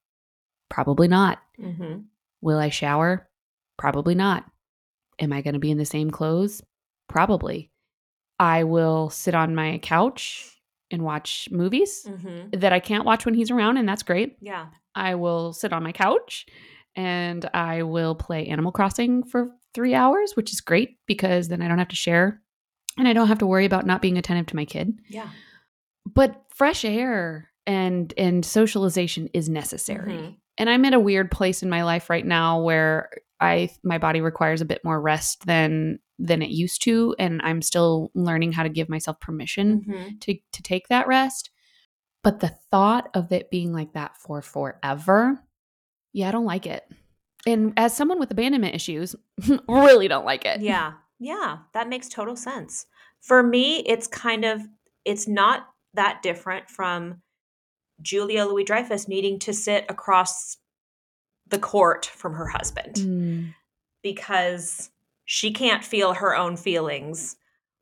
[0.69, 1.39] Probably not.
[1.59, 1.99] Mm-hmm.
[2.41, 3.27] Will I shower?
[3.77, 4.45] Probably not.
[5.19, 6.61] Am I going to be in the same clothes?
[7.07, 7.71] Probably.
[8.39, 10.49] I will sit on my couch
[10.91, 12.59] and watch movies Mm-hmm.
[12.59, 14.37] that I can't watch when he's around, and that's great.
[14.41, 14.67] Yeah.
[14.95, 16.45] I will sit on my couch
[16.95, 21.67] and I will play Animal Crossing for three hours, which is great because then I
[21.67, 22.42] don't have to share
[22.97, 24.97] and I don't have to worry about not being attentive to my kid.
[25.09, 25.29] Yeah.
[26.05, 30.13] But fresh air and and socialization is necessary.
[30.13, 30.35] Mhm.
[30.57, 34.21] And I'm at a weird place in my life right now where I my body
[34.21, 38.63] requires a bit more rest than than it used to and I'm still learning how
[38.63, 40.21] to give myself permission Mhm.
[40.21, 41.49] to to take that rest.
[42.23, 45.43] But the thought of it being like that for forever,
[46.13, 46.83] yeah, I don't like it.
[47.45, 49.15] And as someone with abandonment issues,
[49.67, 50.61] really don't like it.
[50.61, 50.93] Yeah.
[51.23, 51.59] Yeah.
[51.73, 52.85] That makes total sense.
[53.21, 54.61] For me, it's kind of
[55.05, 57.21] it's not that different from
[58.01, 60.57] Julia Louis Dreyfus needing to sit across
[61.47, 63.53] the court from her husband Mm,
[64.01, 64.89] because
[65.25, 67.35] she can't feel her own feelings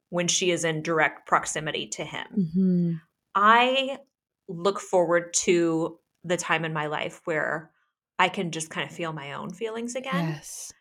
[0.10, 2.28] when she is in direct proximity to him.
[2.56, 3.02] mhm.
[3.34, 4.00] I
[4.48, 7.72] look forward to the time in my life where
[8.20, 10.30] I can just kind of feel my own feelings again.
[10.36, 10.72] Yes.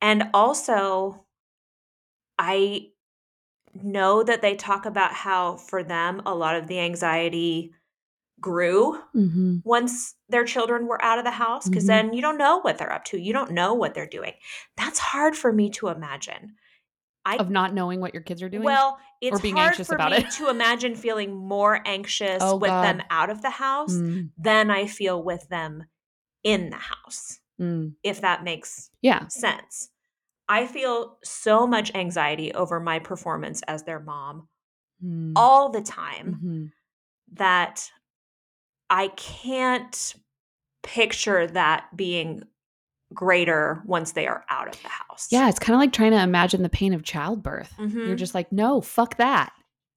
[0.00, 1.26] And also,
[2.40, 2.88] I
[3.74, 7.72] know that they talk about how for them, a lot of the anxiety
[8.40, 11.88] grew hmm once their children were out of the house because Mhm.
[11.88, 13.18] then you don't know what they're up to.
[13.20, 14.32] You don't know what they're doing.
[14.76, 16.56] That's hard for me to imagine.
[17.26, 18.64] I Of not knowing what your kids are doing.
[18.64, 20.30] well, it's being hard anxious for about me it.
[20.32, 24.86] to imagine feeling more anxious Oh, with them out of the house Mm, than I
[24.86, 25.84] feel with them
[26.42, 27.94] in the house, mm.
[28.02, 29.28] if that makes yeah.
[29.28, 29.90] sense.
[30.50, 34.48] I feel so much anxiety over my performance as their mom
[35.02, 36.72] Mm, all the time mhm.
[37.38, 37.90] that
[38.90, 40.14] I can't
[40.82, 42.42] picture that being
[43.14, 45.28] greater once they are out of the house.
[45.30, 47.72] Yeah, it's kind of like trying to imagine the pain of childbirth.
[47.78, 48.18] You're Mhm.
[48.18, 49.52] just like, no, fuck that.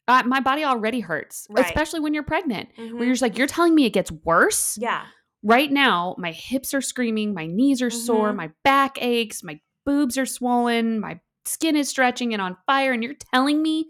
[0.08, 1.66] Uh, my body already hurts, Right.
[1.66, 2.70] especially when you're pregnant.
[2.78, 2.94] Mhm.
[2.94, 4.78] Where you're just like, you're telling me it gets worse.
[4.78, 5.08] yeah.
[5.46, 8.38] Right now, my hips are screaming, my knees are sore, Mhm.
[8.38, 13.04] my back aches, my boobs are swollen, my skin is stretching and on fire, and
[13.04, 13.90] you're telling me,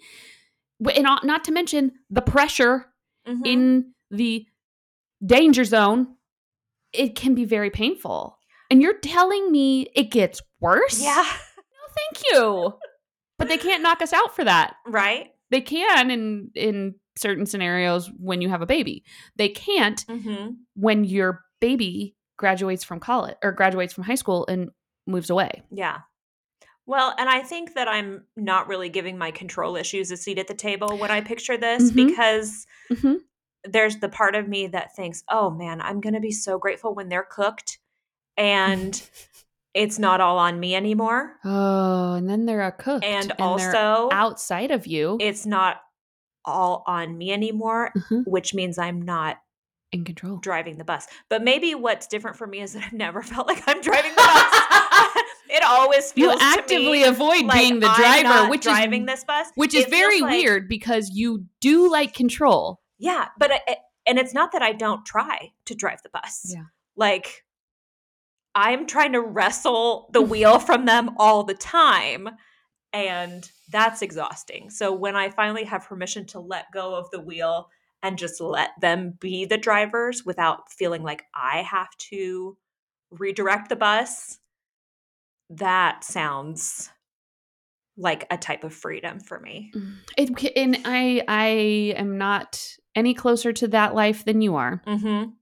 [0.94, 2.88] and not not to mention the pressure
[3.28, 3.42] Mhm.
[3.46, 4.46] in the
[5.26, 6.16] danger zone,
[6.92, 8.38] it can be very painful.
[8.70, 11.02] And you're telling me it gets worse?
[11.02, 11.26] yeah.
[11.58, 12.74] No, thank you.
[13.38, 14.76] but they can't knock us out for that.
[14.88, 15.32] right?
[15.52, 19.04] They can in in certain scenarios when you have a baby.
[19.36, 20.54] They can't Mm-hmm.
[20.76, 24.70] when your baby graduates from college or graduates from high school and
[25.06, 25.64] moves away.
[25.72, 26.00] Yeah.
[26.86, 30.48] Well, and I think that I'm not really giving my control issues a seat at
[30.48, 31.96] the table when I picture this Mhm.
[31.96, 33.20] because Mhm.
[33.64, 36.94] there's the part of me that thinks, oh man, I'm going to be so grateful
[36.94, 37.80] when they're cooked
[38.36, 39.02] and
[39.74, 41.40] it's not all on me anymore.
[41.46, 43.06] Oh, and then they're cooked.
[43.06, 45.82] And, they're also, outside of you it's not
[46.46, 48.28] all on me anymore, Mhm.
[48.28, 49.38] which means I'm not
[49.94, 50.38] in control.
[50.38, 51.08] driving the bus.
[51.30, 54.16] But maybe what's different for me is that I've never felt like I'm driving the
[54.18, 55.24] bus.
[55.50, 58.86] it always You feels to actively avoid like being the I'm driver, which driving is
[58.86, 62.82] driving this bus, which is It very like- weird because you do like control.
[63.00, 66.46] Yeah, but I, and it's not that I don't try to drive the bus.
[66.46, 66.64] Yeah.
[66.96, 67.44] Like
[68.56, 72.30] I'm trying to wrestle the wheel from them all the time
[72.92, 74.70] and that's exhausting.
[74.70, 77.70] So when I finally have permission to let go of the wheel
[78.04, 82.58] and just let them be the drivers without feeling like I have to
[83.10, 84.40] redirect the bus,
[85.50, 86.90] that sounds
[87.96, 89.72] like a type of freedom for me.
[90.18, 91.46] It, and I I
[91.98, 92.62] am not
[92.96, 95.34] any closer to that life than you are, Mhm.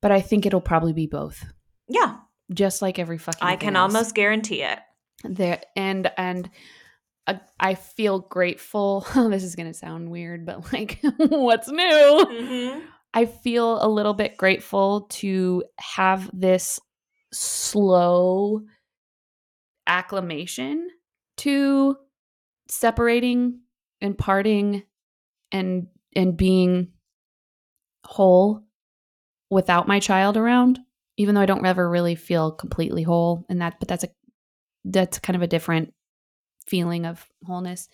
[0.00, 1.44] but I think it'll probably be both.
[1.88, 2.18] Yeah,
[2.52, 3.92] Just like every fucking I can else.
[3.94, 4.78] almost guarantee it.
[5.24, 6.48] there and and
[7.60, 9.06] I feel grateful.
[9.14, 12.26] this is going to sound weird, but like what's new?
[12.30, 12.82] Mhm.
[13.12, 16.78] I feel a little bit grateful to have this
[17.32, 18.62] slow
[19.86, 20.88] acclimation
[21.38, 21.96] to
[22.68, 23.60] separating
[24.00, 24.84] and parting
[25.50, 26.92] and and being
[28.04, 28.62] whole
[29.50, 30.78] without my child around
[31.16, 34.08] even though I don't ever really feel completely whole and that but that's a
[34.84, 35.92] that's kind of a different
[36.70, 37.88] feeling of wholeness.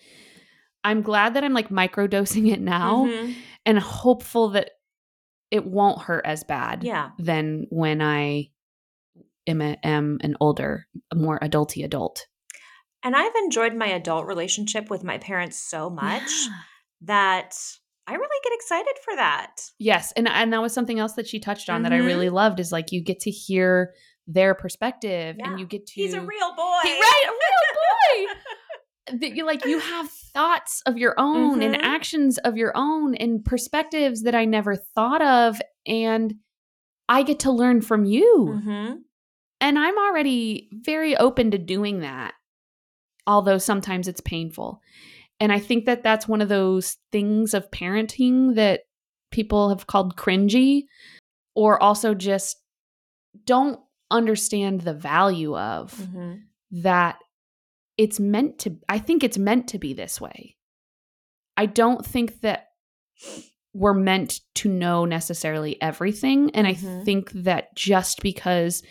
[0.83, 3.35] I'm glad that I'm like microdosing it now Mhm.
[3.65, 4.71] and hopeful that
[5.51, 7.09] it won't hurt as bad Yeah.
[7.17, 8.51] than when I
[9.47, 12.27] am, a, am an older, a more adulty adult.
[13.03, 16.29] And I've enjoyed my adult relationship with my parents so much
[17.01, 17.55] that
[18.07, 19.61] I really get excited for that.
[19.79, 22.05] Yes, and and that was something else that she touched on that I Mhm.
[22.05, 23.93] really loved is like you get to hear
[24.25, 25.49] their perspective Yeah.
[25.49, 26.79] and you get to He's a real boy.
[26.83, 28.41] He- right, a real boy.
[29.11, 31.79] that you like you have thoughts of your own and Mhm.
[31.81, 36.35] actions of your own and perspectives that I never thought of and
[37.09, 38.61] I get to learn from you.
[38.63, 39.01] Mhm.
[39.61, 42.33] And I'm already very open to doing that,
[43.25, 44.81] although sometimes it's painful.
[45.39, 48.81] And I think that that's one of those things of parenting that
[49.31, 50.83] people have called cringy,
[51.55, 52.57] or also just
[53.45, 53.79] don't
[54.11, 56.33] understand the value of Mm-hmm.
[56.83, 57.19] that
[57.97, 60.55] it's meant to I think it's meant to be this way.
[61.55, 62.67] I don't think that
[63.73, 67.05] we're meant to know necessarily everything and I Mhm.
[67.05, 68.83] think that just because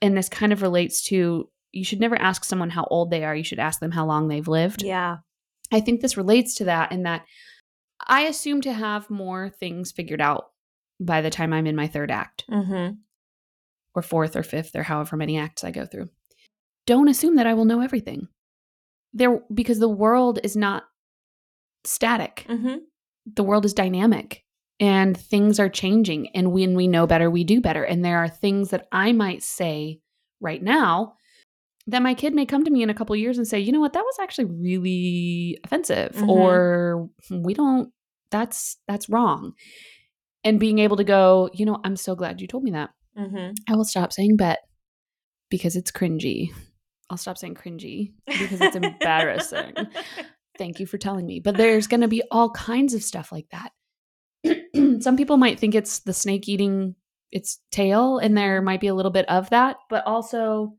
[0.00, 3.34] and this kind of relates to you should never ask someone how old they are,
[3.36, 4.82] you should ask them how long they've lived.
[4.82, 5.18] Yeah.
[5.70, 7.24] I think this relates to that in that
[8.06, 10.46] I assume to have more things figured out
[11.00, 12.94] by the time I'm in my third act Mm-hmm.
[13.94, 16.08] or fourth or fifth or however many acts I go through.
[16.88, 18.28] Don't assume that I will know everything.
[19.12, 20.84] There because the world is not
[21.84, 22.46] static.
[22.48, 22.76] Mm-hmm.
[23.34, 24.42] The world is dynamic
[24.80, 28.28] and things are changing and when we know better we do better and there are
[28.28, 30.00] things that I might say
[30.40, 31.14] right now
[31.88, 33.80] that my kid may come to me in a couple years and say, "You know
[33.80, 33.92] what?
[33.92, 36.28] That was actually really offensive Mhm.
[36.28, 37.92] or we don't
[38.30, 39.52] that's that's wrong."
[40.44, 43.52] And being able to go, "You know, I'm so glad you told me that." Mm-hmm.
[43.68, 44.60] I will stop saying bet
[45.50, 46.48] because it's cringy.
[47.10, 49.74] I'll stop saying cringy because it's embarrassing.
[50.58, 51.40] Thank you for telling me.
[51.40, 53.72] But there's going to be all kinds of stuff like that.
[55.02, 56.96] Some people might think it's the snake eating
[57.30, 60.74] its tail, and there might be a little bit of that, but also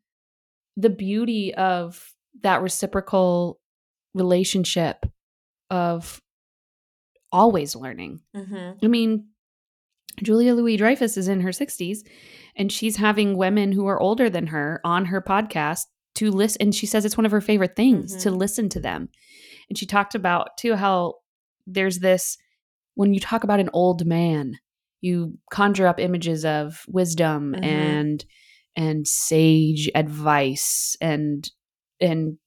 [0.78, 3.60] the beauty of that reciprocal
[4.14, 5.06] relationship
[5.70, 6.22] of
[7.32, 8.22] always learning.
[8.36, 8.84] mm-hmm.
[8.84, 9.28] I mean,
[10.22, 12.00] Julia Louis Dreyfus is in her 60s
[12.56, 15.86] and she's having women who are older than her on her podcast
[16.20, 16.58] to listen.
[16.62, 18.38] And she says it's one of her favorite things to Mhm.
[18.38, 19.10] listen to them.
[19.70, 21.16] And she talked about, too, how
[21.68, 22.38] there's this
[22.96, 24.58] when you talk about an old man,
[25.02, 27.64] you conjure up images of wisdom Mhm.
[27.64, 28.26] and
[28.76, 31.50] and sage advice and
[32.02, 32.38] and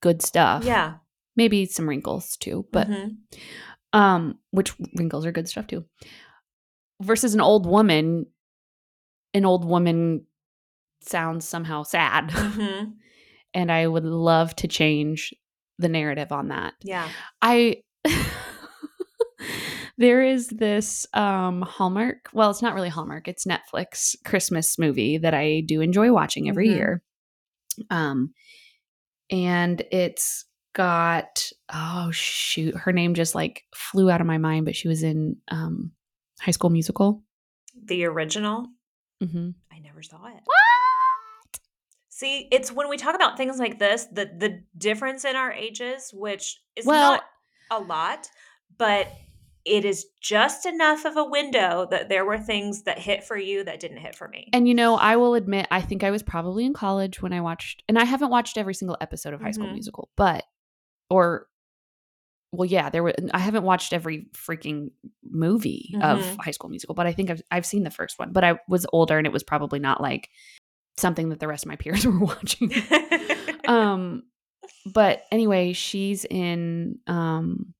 [0.00, 0.64] good stuff.
[0.64, 0.98] Yeah.
[1.36, 3.16] Maybe some wrinkles too, but Mhm.
[3.92, 5.84] um which wrinkles are good stuff too
[7.02, 8.26] versus an old woman
[9.34, 10.26] an old woman
[11.08, 12.94] sounds somehow sad Mhm.
[13.54, 15.32] and i would love to change
[15.78, 17.08] the narrative on that yeah.
[17.42, 17.76] i
[19.98, 25.34] there is this um hallmark well it's not really hallmark it's netflix christmas movie that
[25.34, 26.74] i do enjoy watching every Mhm.
[26.74, 27.02] year
[27.90, 28.32] um
[29.30, 30.44] and it's
[30.74, 35.02] got oh shoot her name just like flew out of my mind but she was
[35.02, 35.92] in um
[36.40, 37.22] high school musical
[37.84, 38.66] The original.
[39.22, 40.40] hmm I never saw it.
[40.44, 40.56] what
[42.18, 46.10] See, it's when we talk about things like this, the the difference in our ages,
[46.14, 47.24] which is Well- not
[47.70, 48.30] a lot,
[48.78, 49.06] but
[49.66, 53.64] it is just enough of a window that there were things that hit for you
[53.64, 54.48] that didn't hit for me.
[54.54, 57.40] and you know i will admit i think i was probably in college when i
[57.40, 59.72] watched and i haven't watched every single episode of high school Mhm.
[59.72, 60.44] musical but
[61.10, 61.48] or
[62.52, 64.90] well yeah there were i haven't watched every freaking
[65.24, 66.40] movie of Mhm.
[66.44, 68.86] high school musical but i think I've, I've seen the first one but i was
[68.92, 70.30] older and it was probably not like
[70.96, 72.72] something that the rest of my peers were watching.
[73.66, 74.22] Um
[74.94, 77.74] but anyway she's in um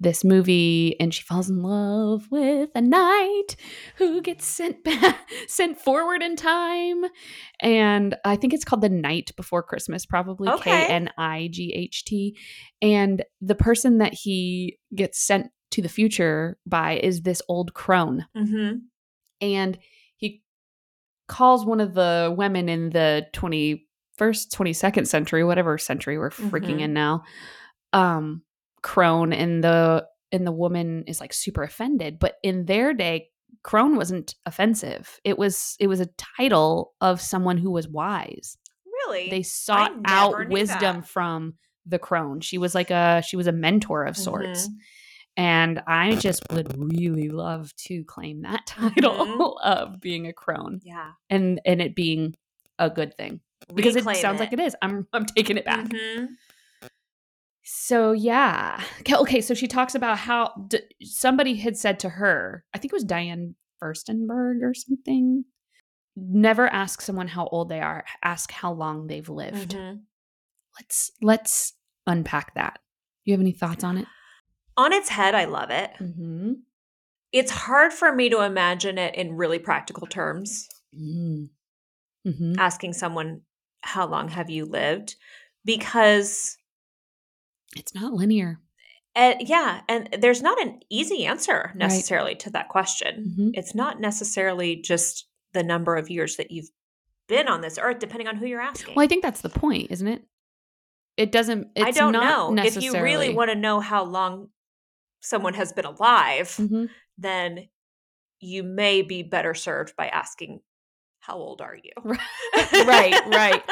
[0.00, 3.56] this movie and she falls in love with a knight
[3.96, 7.04] who gets sent back sent forward in time.
[7.60, 12.36] And i think it's called the night before christmas probably k-n-i-g-h-t
[12.80, 18.24] and the person that he gets sent to the future by is this old crone.
[18.34, 18.76] Hmm
[19.40, 19.78] and
[21.28, 26.80] calls one of the women in the 21st 22nd century whatever century we're freaking Mhm.
[26.80, 27.22] in now
[27.92, 28.42] um
[28.82, 33.28] crone and the and the woman is like super offended but in their day
[33.62, 38.56] crone wasn't offensive it was it was a title of someone who was wise
[39.06, 39.30] Really?
[39.30, 41.08] they sought out wisdom that.
[41.08, 41.54] from
[41.86, 44.72] the crone she was like a she was a mentor of sorts Mhm.
[45.38, 49.54] And I just would really love to claim that title Mhm.
[49.62, 51.12] of being a crone yeah.
[51.30, 52.34] and and it being
[52.78, 53.40] a good thing
[53.74, 54.76] because Reclaim it sounds like it is.
[54.82, 55.86] I'm I'm taking it back.
[55.86, 56.28] Mhm.
[57.62, 58.82] So yeah.
[59.10, 62.96] Okay, so she talks about how d- somebody had said to her, I think it
[62.96, 65.44] was Diane Furstenberg or something,
[66.16, 69.74] never ask someone how old they are, ask how long they've lived.
[69.74, 70.00] Mhm.
[70.80, 71.74] Let's let's
[72.06, 72.80] unpack that.
[73.24, 74.06] You have any thoughts on it?
[74.78, 75.90] On its head, I love it.
[76.00, 76.52] Mm-hmm.
[77.32, 80.68] It's hard for me to imagine it in really practical terms.
[82.26, 82.54] Mm-hmm.
[82.58, 83.42] asking someone
[83.82, 85.16] how long have you lived
[85.64, 86.56] because
[87.76, 88.58] It's not linear.
[89.14, 93.50] uh, yeah and there's not an easy answer necessarily to that question Mhm.
[93.54, 96.70] it's not necessarily just the number of years that you've
[97.28, 98.94] been on this earth, depending on who you're asking.
[98.94, 100.24] Well, I think that's the point, isn't it?
[101.18, 101.68] It doesn't.
[101.76, 102.54] It's I don't know.
[102.58, 104.48] If you really want to know how long
[105.20, 106.88] someone has been alive, Mhm.
[107.16, 107.68] then
[108.40, 110.60] you may be better served by asking,
[111.20, 111.92] How old are you?
[112.86, 113.62] right, right.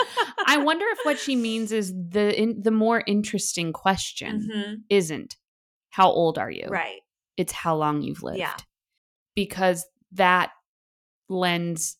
[0.46, 4.74] I wonder if what she means is the in, the more interesting question Mhm.
[4.90, 5.36] isn't
[5.90, 6.66] how old are you?
[6.68, 7.00] Right.
[7.36, 8.38] It's how long you've lived.
[8.40, 8.56] Yeah.
[9.34, 10.50] Because that
[11.28, 11.96] lends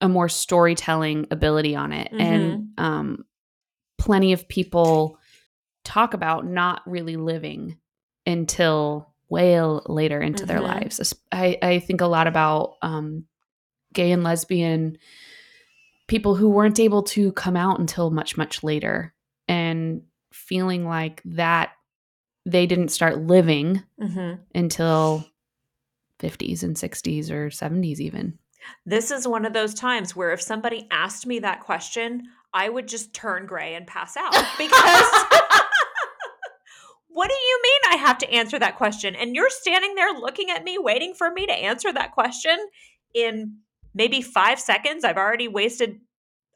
[0.00, 2.08] a more storytelling ability on it.
[2.12, 2.20] And
[2.78, 2.84] Mm-hmm.
[2.84, 3.24] um
[3.98, 5.18] plenty of people
[5.84, 7.78] talk about not really living
[8.28, 10.62] until way later into their Mhm.
[10.62, 11.14] lives.
[11.32, 13.24] I, I think a lot about um,
[13.92, 14.98] gay and lesbian
[16.06, 19.14] people who weren't able to come out until much, much later
[19.48, 20.02] and
[20.32, 21.70] feeling like that
[22.46, 24.38] they didn't start living Mhm.
[24.54, 25.26] until
[26.18, 28.38] 50s and 60s or 70s even.
[28.86, 32.22] This is one of those times where if somebody asked me that question,
[32.54, 35.24] I would just turn gray and pass out because
[37.08, 39.14] what do you mean I have to answer that question?
[39.16, 42.56] And you're standing there looking at me, waiting for me to answer that question
[43.14, 43.56] in
[43.94, 45.04] maybe five seconds.
[45.04, 45.98] I've already wasted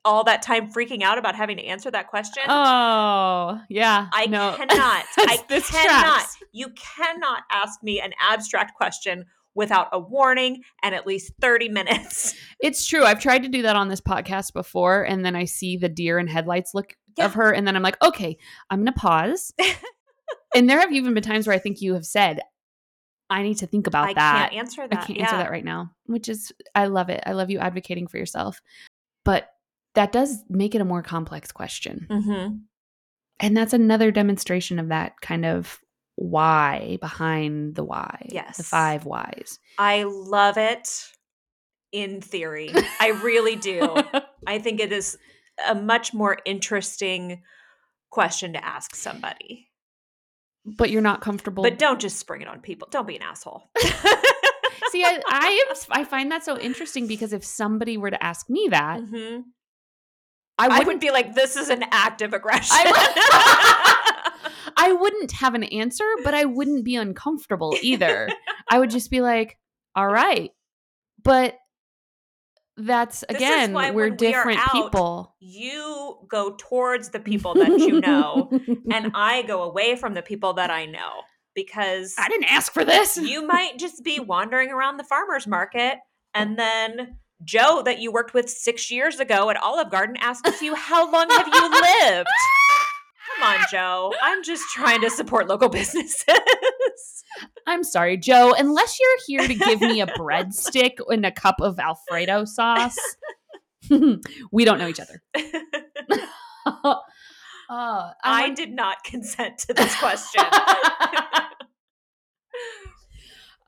[0.04, 2.42] all that time freaking out about having to answer that question.
[2.48, 4.08] Oh, yeah.
[4.12, 4.54] I no.
[4.56, 5.04] cannot.
[5.18, 6.26] I cannot.
[6.52, 12.34] You cannot ask me an abstract question without a warning and at least 30 minutes.
[12.60, 13.02] It's true.
[13.04, 16.18] I've tried to do that on this podcast before, and then I see the deer
[16.18, 17.24] and headlights look Yeah.
[17.24, 18.36] of her, and then I'm like, okay,
[18.70, 19.52] I'm gonna pause.
[20.54, 22.40] and there have even been times where I think you have said,
[23.30, 24.36] I need to think about I that.
[24.36, 24.98] I can't answer that.
[24.98, 25.24] I can't yeah.
[25.24, 27.22] answer that right now, which is I love it.
[27.24, 28.60] I love you advocating for yourself.
[29.24, 29.48] But
[29.94, 32.06] that does make it a more complex question.
[32.10, 32.56] Mm-hmm.
[33.40, 35.78] And that's another demonstration of that kind of
[36.16, 38.28] why behind the why.
[38.30, 38.58] Yes.
[38.58, 39.58] The five whys.
[39.78, 40.88] I love it
[41.90, 42.70] in theory.
[43.00, 43.96] I really do.
[44.46, 45.18] I think it is
[45.66, 47.42] a much more interesting
[48.10, 49.68] question to ask somebody.
[50.64, 51.62] But you're not comfortable.
[51.62, 52.88] But don't just spring it on people.
[52.90, 53.70] Don't be an asshole.
[54.90, 58.48] See, I, I am I find that so interesting because if somebody were to ask
[58.50, 59.42] me that, Mhm.
[60.58, 62.68] I I wouldn't would be like, this is an act of aggression.
[64.76, 68.28] I wouldn't have an answer, but I wouldn't be uncomfortable either.
[68.68, 69.58] I would just be like,
[69.94, 70.50] all right.
[71.22, 71.56] But
[72.86, 75.34] that's again, we're when we different out, people.
[75.40, 78.50] you go towards the people that you know,
[78.90, 81.22] and I go away from the people that I know
[81.54, 83.16] because I didn't ask for this.
[83.16, 85.98] you might just be wandering around the farmer's market
[86.34, 90.74] and then Joe that you worked with six years ago at Olive Garden asks you,
[90.74, 91.70] How long have you
[92.10, 92.28] lived?
[93.36, 94.12] Come on, Joe.
[94.22, 96.24] I'm just trying to support local businesses.
[97.66, 98.54] I'm sorry, Joe.
[98.56, 102.96] Unless you're here to give me a breadstick and a cup of Alfredo sauce,
[104.52, 105.22] we don't know each other.
[106.66, 106.94] uh,
[107.70, 110.44] I I did not consent to this question.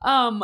[0.03, 0.43] um,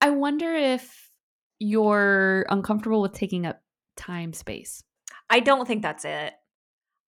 [0.00, 1.10] I wonder if
[1.58, 3.60] you're uncomfortable with taking up
[3.96, 4.82] time space.
[5.30, 6.32] I don't think that's it.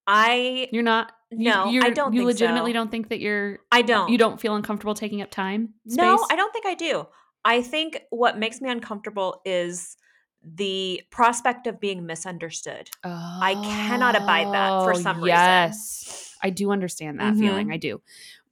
[0.07, 1.11] I You're not.
[1.29, 2.75] you- No, I you're- don't You legitimately so.
[2.75, 3.59] don't think that you're.
[3.71, 4.09] I don't.
[4.09, 5.73] You don't feel uncomfortable taking up time.
[5.87, 5.97] Space?
[5.97, 7.05] No, I don't think I do.
[7.43, 9.97] I think what makes me uncomfortable is
[10.43, 12.89] the prospect of being misunderstood.
[13.03, 15.27] I cannot abide that for Oh, some reason.
[15.29, 17.39] Yes, I do understand that Mhm.
[17.39, 17.71] feeling.
[17.71, 18.01] I do,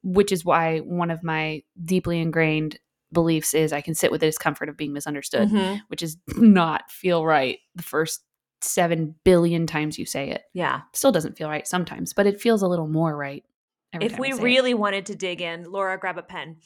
[0.03, 2.79] which is why one of my deeply ingrained
[3.13, 5.81] beliefs is I can sit with the discomfort of being misunderstood, Mhm.
[5.87, 8.23] which is not feel right the first
[8.61, 10.43] seven billion times you say it.
[10.53, 10.81] Yeah.
[10.93, 13.43] Still doesn't feel right sometimes, but it feels a little more right.
[13.93, 14.43] every If time I we say it.
[14.43, 16.57] really wanted to dig in, Laura, grab a pen.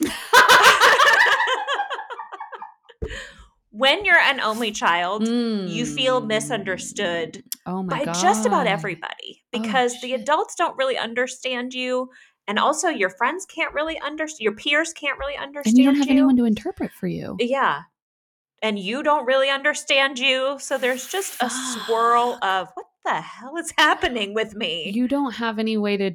[3.70, 6.26] when you're an only child, you feel Mm.
[6.26, 8.14] misunderstood Oh my by god!
[8.20, 12.10] just about everybody Oh, because the adults don't really understand you.
[12.48, 15.96] And also, your friends can't really understand, your peers can't really understand and you don't
[15.96, 17.36] have anyone to interpret for you.
[17.38, 17.82] Yeah.
[18.62, 20.58] And you don't really understand you.
[20.60, 24.90] So there's just a swirl of what the hell is happening with me?
[24.94, 26.12] you don't have any way to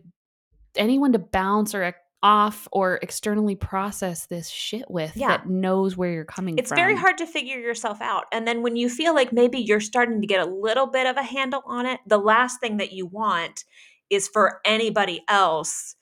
[0.76, 5.28] anyone to bounce or off or externally process this shit with Yeah.
[5.30, 6.78] that knows where you're coming it's from.
[6.78, 8.26] It's very hard to figure yourself out.
[8.32, 11.18] And then when you feel like maybe you're starting to get a little bit of
[11.18, 13.64] a handle on it, the last thing that you want
[14.10, 15.96] is for anybody else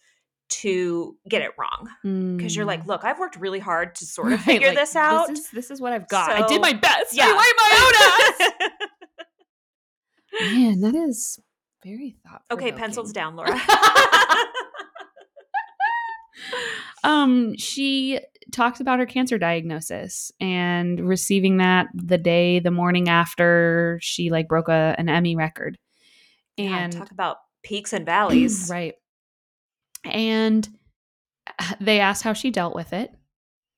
[0.61, 1.89] to get it wrong.
[2.37, 4.33] Because you're like, look, I've worked really hard to sort of Mm.
[4.33, 5.27] Right, figure like, this out.
[5.27, 6.31] This is, this is what I've got.
[6.31, 7.15] I did my best.
[7.15, 7.25] Yeah.
[7.27, 7.93] I my own
[10.41, 10.41] ass.
[10.53, 11.39] Man, that is
[11.83, 12.57] very thoughtful.
[12.57, 13.55] okay, pencils down, Laura.
[17.03, 18.19] um, she
[18.51, 24.47] talks about her cancer diagnosis and receiving that the day, the morning after she like
[24.47, 25.77] broke a, an Emmy record.
[26.57, 28.69] And talk about peaks and valleys.
[28.71, 28.93] right.
[30.03, 30.67] And
[31.59, 33.11] uh, they asked how she dealt with it.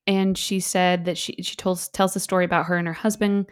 [0.08, 3.48] And she said that she she tells tells the story about her and her husband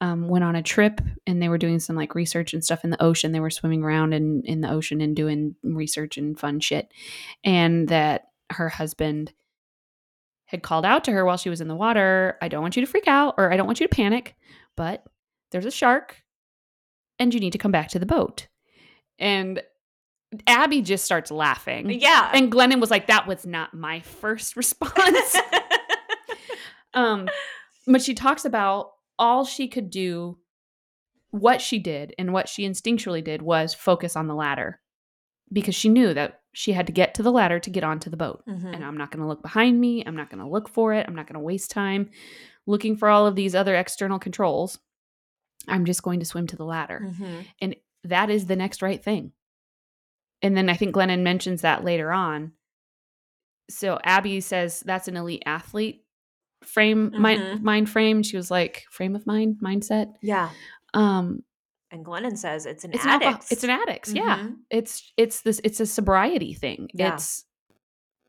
[0.00, 2.90] um, went on a trip and they were doing some like research and stuff in
[2.90, 3.32] the ocean.
[3.32, 6.92] They were swimming around in in the ocean and doing research and fun shit.
[7.42, 9.32] And that her husband
[10.46, 12.84] had called out to her while she was in the water, I don't want you
[12.84, 14.34] to freak out or I don't want you to panic,
[14.76, 15.04] but
[15.50, 16.22] there's a shark
[17.18, 18.48] and you need to come back to the boat.
[19.18, 19.62] And
[20.46, 21.90] Abby just starts laughing.
[21.90, 22.30] Yeah.
[22.32, 25.36] And Glennon was like, that was not my first response.
[26.94, 27.28] um,
[27.86, 30.38] but she talks about all she could do,
[31.30, 34.80] what she did, and what she instinctually did was focus on the ladder
[35.52, 38.16] because she knew that she had to get to the ladder to get onto the
[38.16, 38.42] boat.
[38.48, 38.74] Mhm.
[38.74, 40.04] And I'm not going to look behind me.
[40.06, 41.04] I'm not going to look for it.
[41.06, 42.10] I'm not going to waste time
[42.66, 44.78] looking for all of these other external controls.
[45.68, 47.76] I'm just going to swim to the ladder Mhm.
[48.04, 49.32] that is the next right thing.
[50.42, 52.52] And then I think Glennon mentions that later on.
[53.70, 56.02] So Abby says that's an elite athlete
[56.62, 57.62] frame mind, Mhm.
[57.62, 58.22] mind frame.
[58.22, 60.14] She was like frame of mind mindset.
[60.22, 60.50] Yeah.
[60.94, 61.42] Um,
[61.90, 63.52] And Glennon says it's an it's an alcohol- addict.
[63.52, 64.12] it's an addicts.
[64.12, 64.56] Yeah, Mhm.
[64.70, 66.88] it's it's this it's a sobriety thing.
[66.92, 67.14] Yeah.
[67.14, 67.44] It's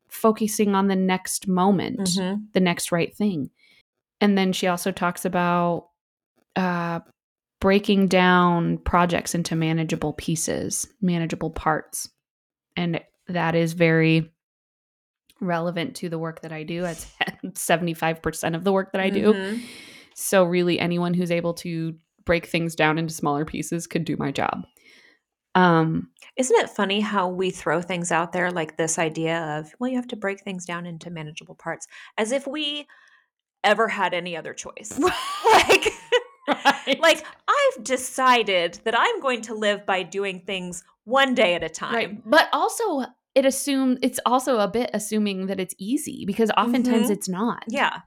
[0.08, 2.52] focusing on the next moment, Mhm.
[2.52, 3.50] the next right thing.
[4.20, 5.88] And then she also talks about
[6.54, 7.00] uh,
[7.66, 12.08] breaking down projects into manageable pieces, manageable parts.
[12.76, 14.30] And that is very
[15.40, 16.84] relevant to the work that I do.
[16.84, 17.10] It's
[17.44, 19.32] 75% of the work that I do.
[19.32, 19.62] Mhm.
[20.14, 24.30] So, really, anyone who's able to break things down into smaller pieces could do my
[24.30, 24.64] job.
[25.56, 29.90] Um, Isn't it funny how we throw things out there like this idea of, well,
[29.90, 32.86] you have to break things down into manageable parts, as if we
[33.64, 34.96] ever had any other choice.
[35.52, 35.84] like,
[36.64, 36.98] right.
[37.00, 41.68] like I've decided that I'm going to live by doing things one day at a
[41.68, 41.94] time.
[41.94, 42.30] Right.
[42.30, 47.10] But also it assume it's also a bit assuming that it's easy because oftentimes Mhm.
[47.12, 47.64] it's not.
[47.68, 48.00] Yeah.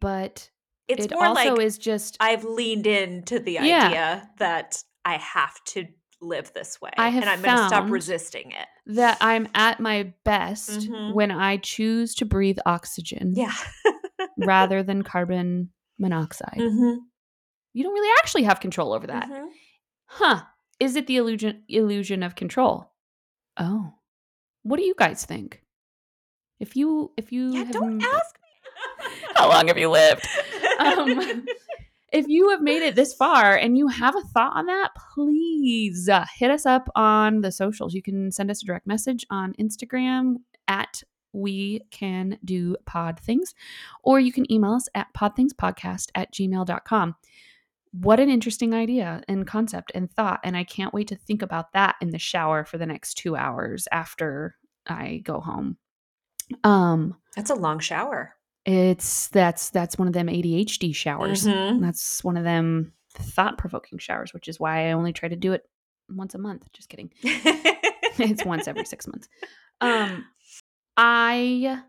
[0.00, 0.50] But
[0.88, 3.86] It's it more also like is just I've leaned into the Yeah.
[3.86, 5.86] idea that I have to
[6.20, 6.90] live this way.
[6.98, 8.66] I have and I'm going to stop resisting it.
[8.86, 11.14] that I'm at my best Mhm.
[11.14, 13.52] when I choose to breathe oxygen Yeah.
[14.38, 16.56] rather than carbon monoxide.
[16.58, 17.00] mm-hmm.
[17.78, 19.28] You don't really actually have control over that.
[19.30, 19.46] Mhm.
[20.06, 20.42] Huh.
[20.80, 22.90] Is it the illusion illusion of control?
[23.56, 23.94] Oh.
[24.64, 25.62] What do you guys think?
[26.58, 30.26] If you if you Yeah, don't m- ask me How long have you lived?
[30.80, 31.46] Um,
[32.12, 36.08] if you have made it this far and you have a thought on that, please
[36.08, 37.94] uh, hit us up on the socials.
[37.94, 41.02] You can send us a direct message on Instagram at
[41.32, 43.54] we can do pod things,
[44.02, 47.14] or you can email us at podthingspodcast at gmail.com.
[47.92, 50.40] What an interesting idea and concept and thought.
[50.44, 53.36] And I can't wait to think about that in the shower for the next two
[53.36, 55.76] hours after I go home.
[56.64, 58.34] Um, That's a long shower.
[58.64, 61.44] it's that's that's one of them ADHD showers.
[61.46, 61.80] Mhm.
[61.80, 65.52] That's one of them thought provoking showers, which is why I only try to do
[65.52, 65.62] it
[66.10, 66.64] once a month.
[66.72, 67.10] Just kidding.
[67.22, 69.28] it's once every six months.
[69.80, 70.24] Um,
[70.96, 71.80] I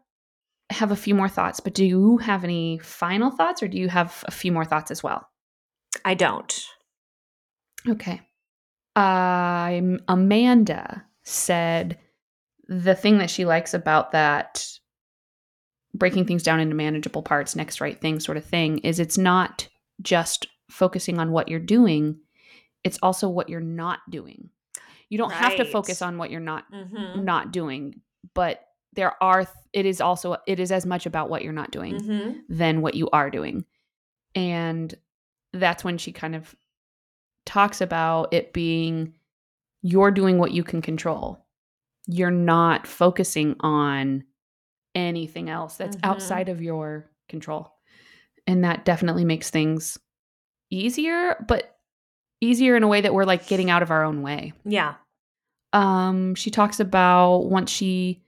[0.70, 3.89] have a few more thoughts, but do you have any final thoughts, or do you
[3.89, 5.28] have a few more thoughts as well?
[6.06, 6.66] I don't.
[7.88, 8.22] Okay.
[8.96, 11.98] Um, Amanda said
[12.68, 14.66] the thing that she likes about that
[15.94, 19.68] breaking things down into manageable parts, next right thing sort of thing, is it's not
[20.02, 22.20] just focusing on what you're doing,
[22.84, 24.50] it's also what you're not doing.
[25.10, 27.24] You don't have to focus on what you're not Mm-hmm.
[27.26, 28.02] not doing,
[28.36, 28.64] but
[28.94, 32.40] there are it is also it is as much about what you're not doing Mm-hmm.
[32.50, 33.66] than what you are doing.
[34.36, 34.94] And
[35.54, 36.56] that's when she kind of
[37.45, 39.14] talks about it being
[39.82, 41.45] you're doing what you can control.
[42.08, 44.24] You're not focusing on
[44.95, 46.06] anything else that's Mhm.
[46.06, 47.72] outside of your control.
[48.47, 49.97] And that definitely makes things
[50.70, 51.78] easier, but
[52.41, 54.95] easier in a way that we're like getting out of our own way Yeah.
[55.74, 58.24] um she talks about once she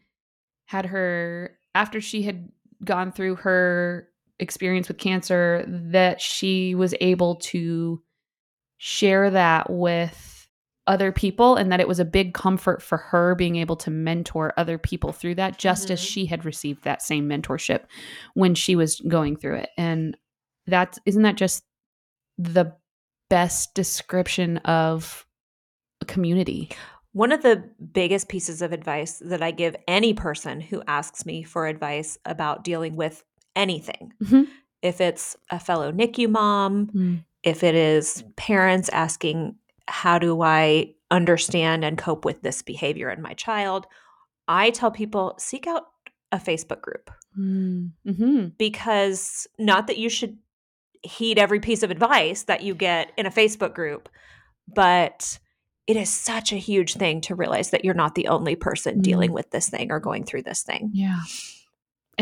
[0.66, 2.52] had her after she had
[2.84, 4.10] gone through her
[4.42, 8.02] experience with cancer that she was able to
[8.78, 10.50] share that with
[10.88, 14.52] other people and that it was a big comfort for her being able to mentor
[14.58, 16.08] other people through that just as Mhm.
[16.08, 17.86] she had received that same mentorship
[18.34, 20.18] when she was going through it and
[20.66, 21.64] that's isn't that just
[22.40, 22.76] the
[23.30, 25.26] best description of
[26.02, 26.70] a community
[27.14, 31.44] One of the biggest pieces of advice that I give any person who asks me
[31.44, 33.24] for advice about dealing with
[33.56, 34.14] anything.
[34.24, 34.48] Mhm.
[34.82, 37.24] If it's a fellow NICU mom, Mm.
[37.44, 39.56] if it is parents asking,
[39.88, 43.86] how do I understand and cope with this behavior in my child?
[44.48, 45.84] I tell people seek out
[46.32, 47.92] a Facebook group Mm.
[48.08, 48.58] Mhm.
[48.58, 50.38] because not that you should
[51.04, 54.08] heed every piece of advice that you get in a Facebook group,
[54.68, 55.40] but
[55.88, 59.02] it is such a huge thing to realize that you're not the only person Mm.
[59.02, 60.90] dealing with this thing or going through this thing.
[60.94, 61.22] Yeah.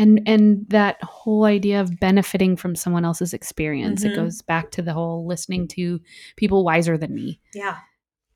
[0.00, 4.02] And and that whole idea of benefiting from someone else's experience.
[4.02, 4.10] Mhm.
[4.10, 6.00] It goes back to the whole listening to
[6.36, 7.40] people wiser than me.
[7.54, 7.76] Yeah.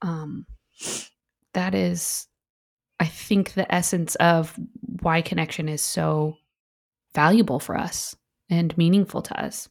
[0.02, 0.46] Um
[1.54, 2.26] that is
[3.00, 4.58] I think the essence of
[5.00, 6.36] why connection is so
[7.14, 8.14] valuable for us
[8.50, 9.68] and meaningful to us.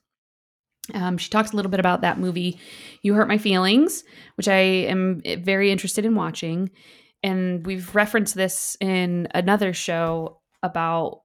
[0.93, 2.59] Um, she talks a little bit about that movie,
[3.01, 4.03] You Hurt My Feelings,
[4.35, 4.59] which I
[4.91, 6.71] am eh, very interested in watching.
[7.21, 11.21] And we've referenced this in another show about,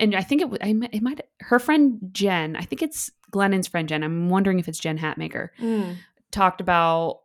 [0.00, 3.10] and I think it, w- I might- it might, her friend Jen, I think it's
[3.30, 4.02] Glennon's friend Jen.
[4.02, 5.50] I'm wondering if it's Jen Hatmaker,
[6.30, 7.20] talked about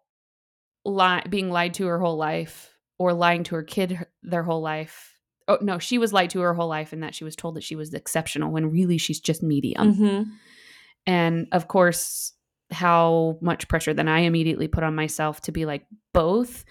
[0.86, 5.18] li- being lied to her whole life or lying to her kid their whole life.
[5.47, 7.64] Oh, no, she was lied to her whole life and that she was told that
[7.64, 10.26] she was exceptional when really she's just medium Mhm.
[11.05, 12.32] and of course
[12.72, 16.64] how much pressure then i immediately put on myself to be like both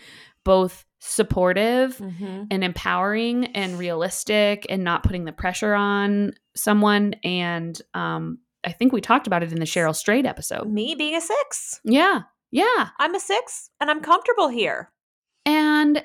[0.44, 2.46] both supportive Mhm.
[2.50, 8.92] and empowering and realistic and not putting the pressure on someone and um i think
[8.92, 11.80] we talked about it in the Cheryl Strayed episode Me being a six.
[11.84, 12.22] yeah
[12.52, 14.90] yeah I'm a six and I'm comfortable here.
[15.44, 16.04] and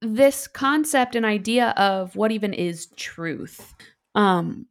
[0.00, 3.74] this concept and idea of what even is truth
[4.14, 4.66] um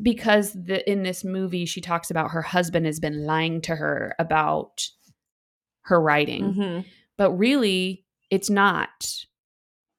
[0.00, 4.14] because the in this movie she talks about her husband has been lying to her
[4.18, 4.88] about
[5.82, 6.84] her writing Mhm.
[7.20, 9.14] But really it's not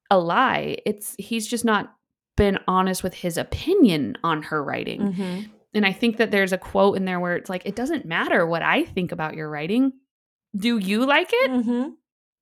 [0.09, 1.93] a lie it's he's just not
[2.35, 5.49] been honest with his opinion on her writing Mhm.
[5.75, 8.45] and i think that there's a quote in there where it's like it doesn't matter
[8.47, 9.93] what i think about your writing
[10.57, 11.93] do you like it Mhm.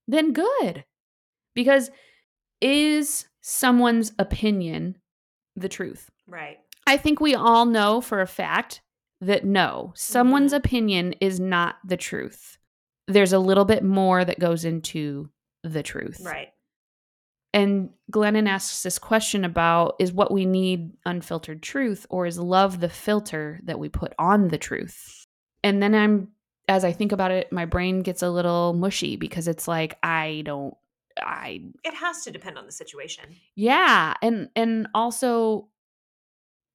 [0.08, 0.86] then good.
[1.56, 1.92] Because
[2.62, 4.98] is someone's opinion
[5.56, 6.10] the truth?
[6.28, 6.58] Right.
[6.88, 8.82] I think we all know for a fact
[9.22, 10.58] that no, someone's Mhm.
[10.58, 12.58] opinion is not the truth.
[13.10, 15.30] There's a little bit more that goes into
[15.64, 16.22] the truth.
[16.24, 16.50] Right.
[17.54, 22.80] And Glennon asks this question about is what we need unfiltered truth or is love
[22.80, 25.26] the filter that we put on the truth?
[25.64, 26.30] And then I'm
[26.68, 30.44] as I think about it, my brain gets a little mushy because it's like I
[30.46, 30.76] don't
[31.20, 33.26] I It has to depend on the situation.
[33.56, 35.70] yeah, and and also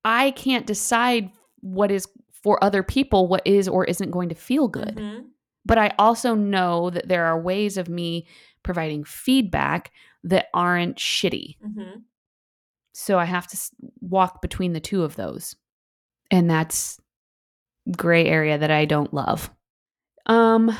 [0.04, 1.30] I can't decide
[1.60, 2.08] what is
[2.42, 4.96] for other people what is or isn't going to feel good.
[4.96, 5.26] Mhm.
[5.66, 8.26] But I also know that there are ways of me
[8.62, 9.92] providing feedback
[10.24, 11.56] that aren't shitty.
[11.64, 12.02] Mhm.
[12.92, 13.58] So I have to
[14.00, 15.56] walk between the two of those.
[16.30, 17.00] And that's
[17.96, 19.50] gray area that I don't love.
[20.26, 20.76] Um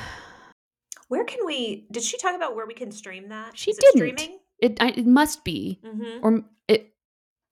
[1.09, 1.87] Where can we?
[1.91, 3.57] Did she talk about where we can stream that?
[3.59, 4.19] She Is didn't.
[4.19, 4.39] streaming.
[4.59, 6.19] it I, it must be Mm-hmm.
[6.25, 6.95] or it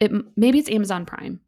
[0.00, 1.40] it maybe it's Amazon Prime.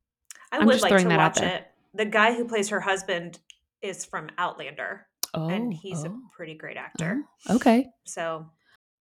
[0.52, 1.56] I I'm would just like throwing to that out watch there.
[1.58, 1.66] it.
[1.94, 3.38] The guy who plays her husband
[3.82, 5.48] is from Outlander, Oh.
[5.48, 7.22] and he's oh, a pretty great actor.
[7.48, 7.86] oh, okay.
[8.04, 8.46] So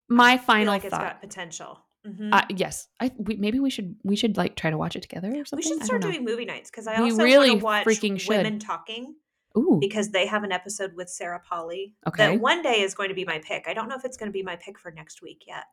[0.09, 1.03] My final like it's thought.
[1.03, 1.79] got potential.
[2.07, 2.31] Mhm.
[2.33, 5.29] Uh, yes, I we, maybe we should we should like try to watch it together
[5.29, 5.57] or something.
[5.59, 8.19] we should start doing movie nights because I We also really want to watch freaking
[8.19, 8.31] should.
[8.31, 9.15] Women Talking
[9.57, 12.33] Ooh, because they have an episode with Sarah Polley Okay.
[12.33, 13.69] that one day is going to be my pick.
[13.69, 15.65] I don't know if it's going to be my pick for next week yet.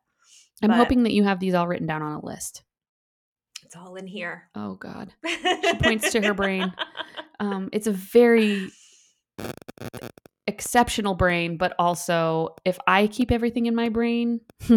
[0.62, 2.62] I'm but- hoping that you have these all written down on a list.
[3.64, 4.50] It's all in here.
[4.54, 6.72] Oh God, she points to her brain.
[7.40, 8.70] um, it's a very
[10.50, 14.40] exceptional brain, but also if I keep everything in my brain,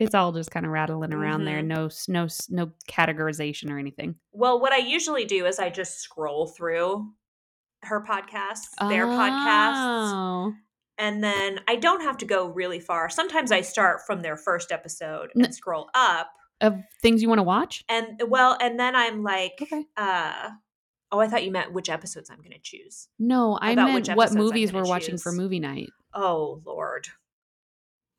[0.00, 1.62] it's all just kind of rattling around there.
[1.62, 1.66] Mhm.
[1.66, 4.16] No, no, no categorization or anything.
[4.32, 7.06] Well, what I usually do is I just scroll through
[7.82, 10.52] her podcasts, their podcasts, Oh.
[10.98, 13.08] and then I don't have to go really far.
[13.08, 16.30] Sometimes I start from their first episode and N- scroll up.
[16.62, 17.84] of things you want to watch.
[17.88, 19.84] And well, and then I'm like, Okay.
[19.96, 20.50] uh
[21.12, 23.08] oh, I thought you meant which episodes I'm going to choose.
[23.18, 25.90] No, I About meant what movies we're watching for movie night.
[26.14, 27.08] Oh Lord,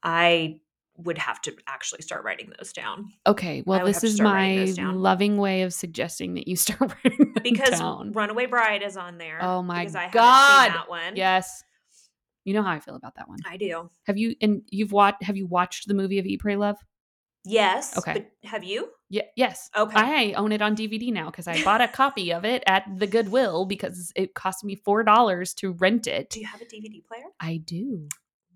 [0.04, 0.60] I
[0.98, 5.64] would have to actually start writing those down Okay, well, this is my loving way
[5.64, 8.12] of suggesting that you start writing because down.
[8.12, 9.40] Runaway Bride is on there.
[9.42, 10.70] Oh my because I God.
[10.70, 11.16] that one.
[11.16, 11.64] Yes,
[12.44, 13.40] you know how I feel about that one.
[13.46, 13.90] I do.
[14.06, 15.24] Have you and you've watched?
[15.24, 16.78] Have you watched the movie of Eat, Pray, Love?
[17.44, 17.98] Yes.
[17.98, 18.14] Okay.
[18.42, 18.90] But have you?
[19.10, 19.70] Yeah, yes.
[19.76, 19.96] Okay.
[19.96, 23.08] I own it on DVD now because I bought a copy of it at the
[23.08, 26.30] Goodwill because it cost me four dollars to rent it.
[26.30, 27.24] Do you have a DVD player?
[27.40, 28.08] I do.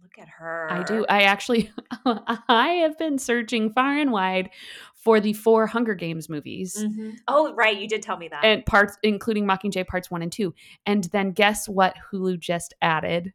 [0.01, 0.67] Look at her.
[0.71, 1.05] I do.
[1.09, 1.71] I actually,
[2.05, 4.49] I have been searching far and wide
[4.93, 7.15] for the four Hunger Games movies Mhm.
[7.27, 7.75] Oh, right.
[7.77, 8.45] You did tell me that.
[8.45, 10.53] and parts, including Mockingjay parts one and two.
[10.85, 11.95] And then guess what?
[12.11, 13.33] Hulu just added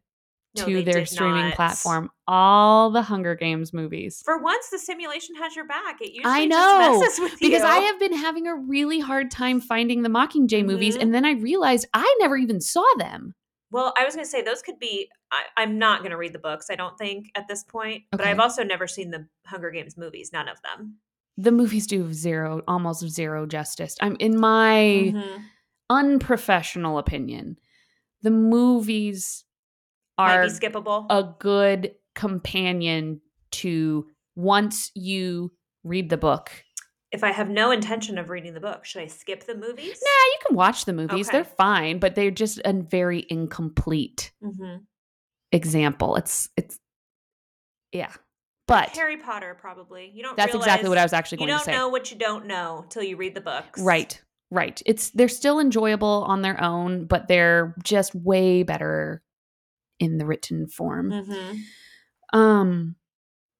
[0.57, 1.55] No, to their streaming not.
[1.55, 4.21] platform all the Hunger Games movies.
[4.25, 6.01] For once, the simulation has your back.
[6.01, 7.67] It usually I know, messes with Because you.
[7.67, 11.01] I have been having a really hard time finding the Mockingjay movies, Mhm.
[11.03, 13.33] and then I realized I never even saw them.
[13.71, 15.09] Well, I was going to say those could be.
[15.31, 16.65] I, I'm not going to read the books.
[16.69, 18.03] I don't think at this point.
[18.11, 20.31] But I've also never seen the Hunger Games movies.
[20.33, 20.97] None of them.
[21.37, 23.95] The movies do zero, almost zero justice.
[24.01, 25.43] I'm in my Mhm.
[25.89, 27.57] unprofessional opinion.
[28.21, 29.45] The movies
[30.29, 31.05] are be skippable.
[31.09, 35.51] a good companion to once you
[35.83, 36.51] read the book.
[37.11, 40.01] if I have no intention of reading the book, should I skip the movies?
[40.01, 41.27] Nah, you can watch the movies.
[41.27, 41.39] Okay.
[41.39, 44.77] They're fine, but they're just a very incomplete hmm
[45.51, 46.15] example.
[46.15, 46.79] It's it's
[47.91, 48.11] yeah.
[48.67, 50.09] But Harry Potter, probably.
[50.13, 50.37] You don't.
[50.37, 51.71] that's exactly what I was actually going to say.
[51.71, 53.81] You don't know what you don't know till you read the books.
[53.81, 54.21] Right.
[54.49, 54.81] Right.
[54.85, 59.21] It's they're still enjoyable on their own, but they're just way better
[60.01, 61.11] in the written form.
[61.11, 62.95] hmm Um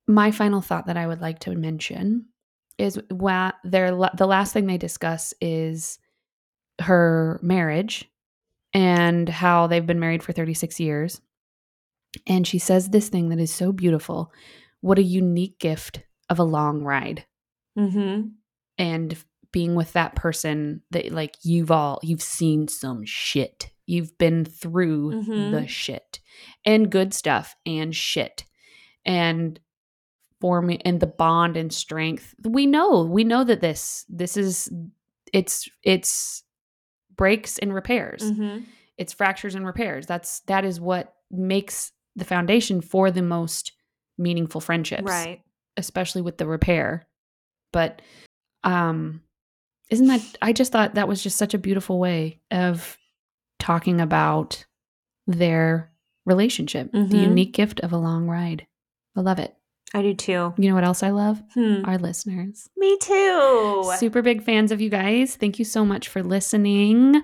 [0.08, 2.26] my final thought that I would like to mention
[2.78, 6.00] is what their la- the last thing they discuss is
[6.80, 8.10] her marriage
[8.74, 11.22] and how they've been married for 36 years.
[12.28, 14.34] And she says this thing that is so beautiful.
[14.82, 17.26] What a unique gift of a long ride.
[17.78, 18.30] Mm-hmm.
[18.78, 19.18] and
[19.52, 25.14] being with that person that like you've all you've seen some shit you've been through
[25.14, 25.52] Mhm.
[25.52, 26.20] the shit
[26.66, 28.46] and good stuff and shit
[29.06, 29.60] and
[30.40, 34.70] forming and the bond and strength we know we know that this this is
[35.34, 36.44] it's it's
[37.16, 38.60] breaks and repairs hmm
[38.98, 43.72] it's fractures and repairs that's that is what makes the foundation for the most
[44.18, 45.42] meaningful friendships Right.
[45.78, 47.08] especially with the repair.
[47.72, 48.02] But
[48.64, 49.22] um
[49.92, 52.98] isn't that I just thought that was just such a beautiful way of
[53.60, 54.66] talking about
[55.28, 55.92] their
[56.26, 57.22] relationship, the Mhm.
[57.24, 58.66] unique gift of a long ride.
[59.16, 59.56] I love it.
[59.94, 60.54] I do too.
[60.58, 61.44] You know what else I love?
[61.54, 61.82] Hmm.
[61.86, 62.70] Our listeners.
[62.78, 63.92] Me too.
[63.98, 65.36] Super big fans of you guys.
[65.36, 67.22] Thank you so much for listening.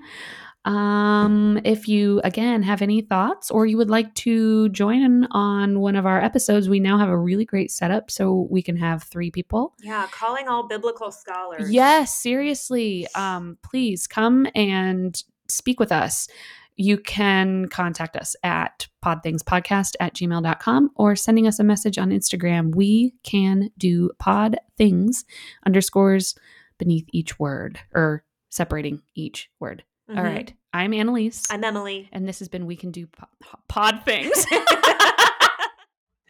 [0.64, 5.80] Um, if you again have any thoughts or you would like to join in on
[5.80, 9.02] one of our episodes, we now have a really great setup so we can have
[9.04, 9.74] three people.
[9.82, 11.70] Yeah, calling all biblical scholars.
[11.70, 13.06] Yes, seriously.
[13.14, 16.28] Um, please come and speak with us.
[16.76, 22.74] You can contact us at podthingspodcast at gmail.com or sending us a message on Instagram.
[22.74, 25.24] We can do pod things
[25.66, 26.36] underscores
[26.78, 29.82] beneath each word or separating each word.
[30.08, 30.22] All Mhm.
[30.24, 30.52] right.
[30.72, 31.46] I'm Annalyse.
[31.50, 32.08] I'm Emily.
[32.12, 33.26] and this has been We Can Do Po-
[33.68, 34.46] Pod Things.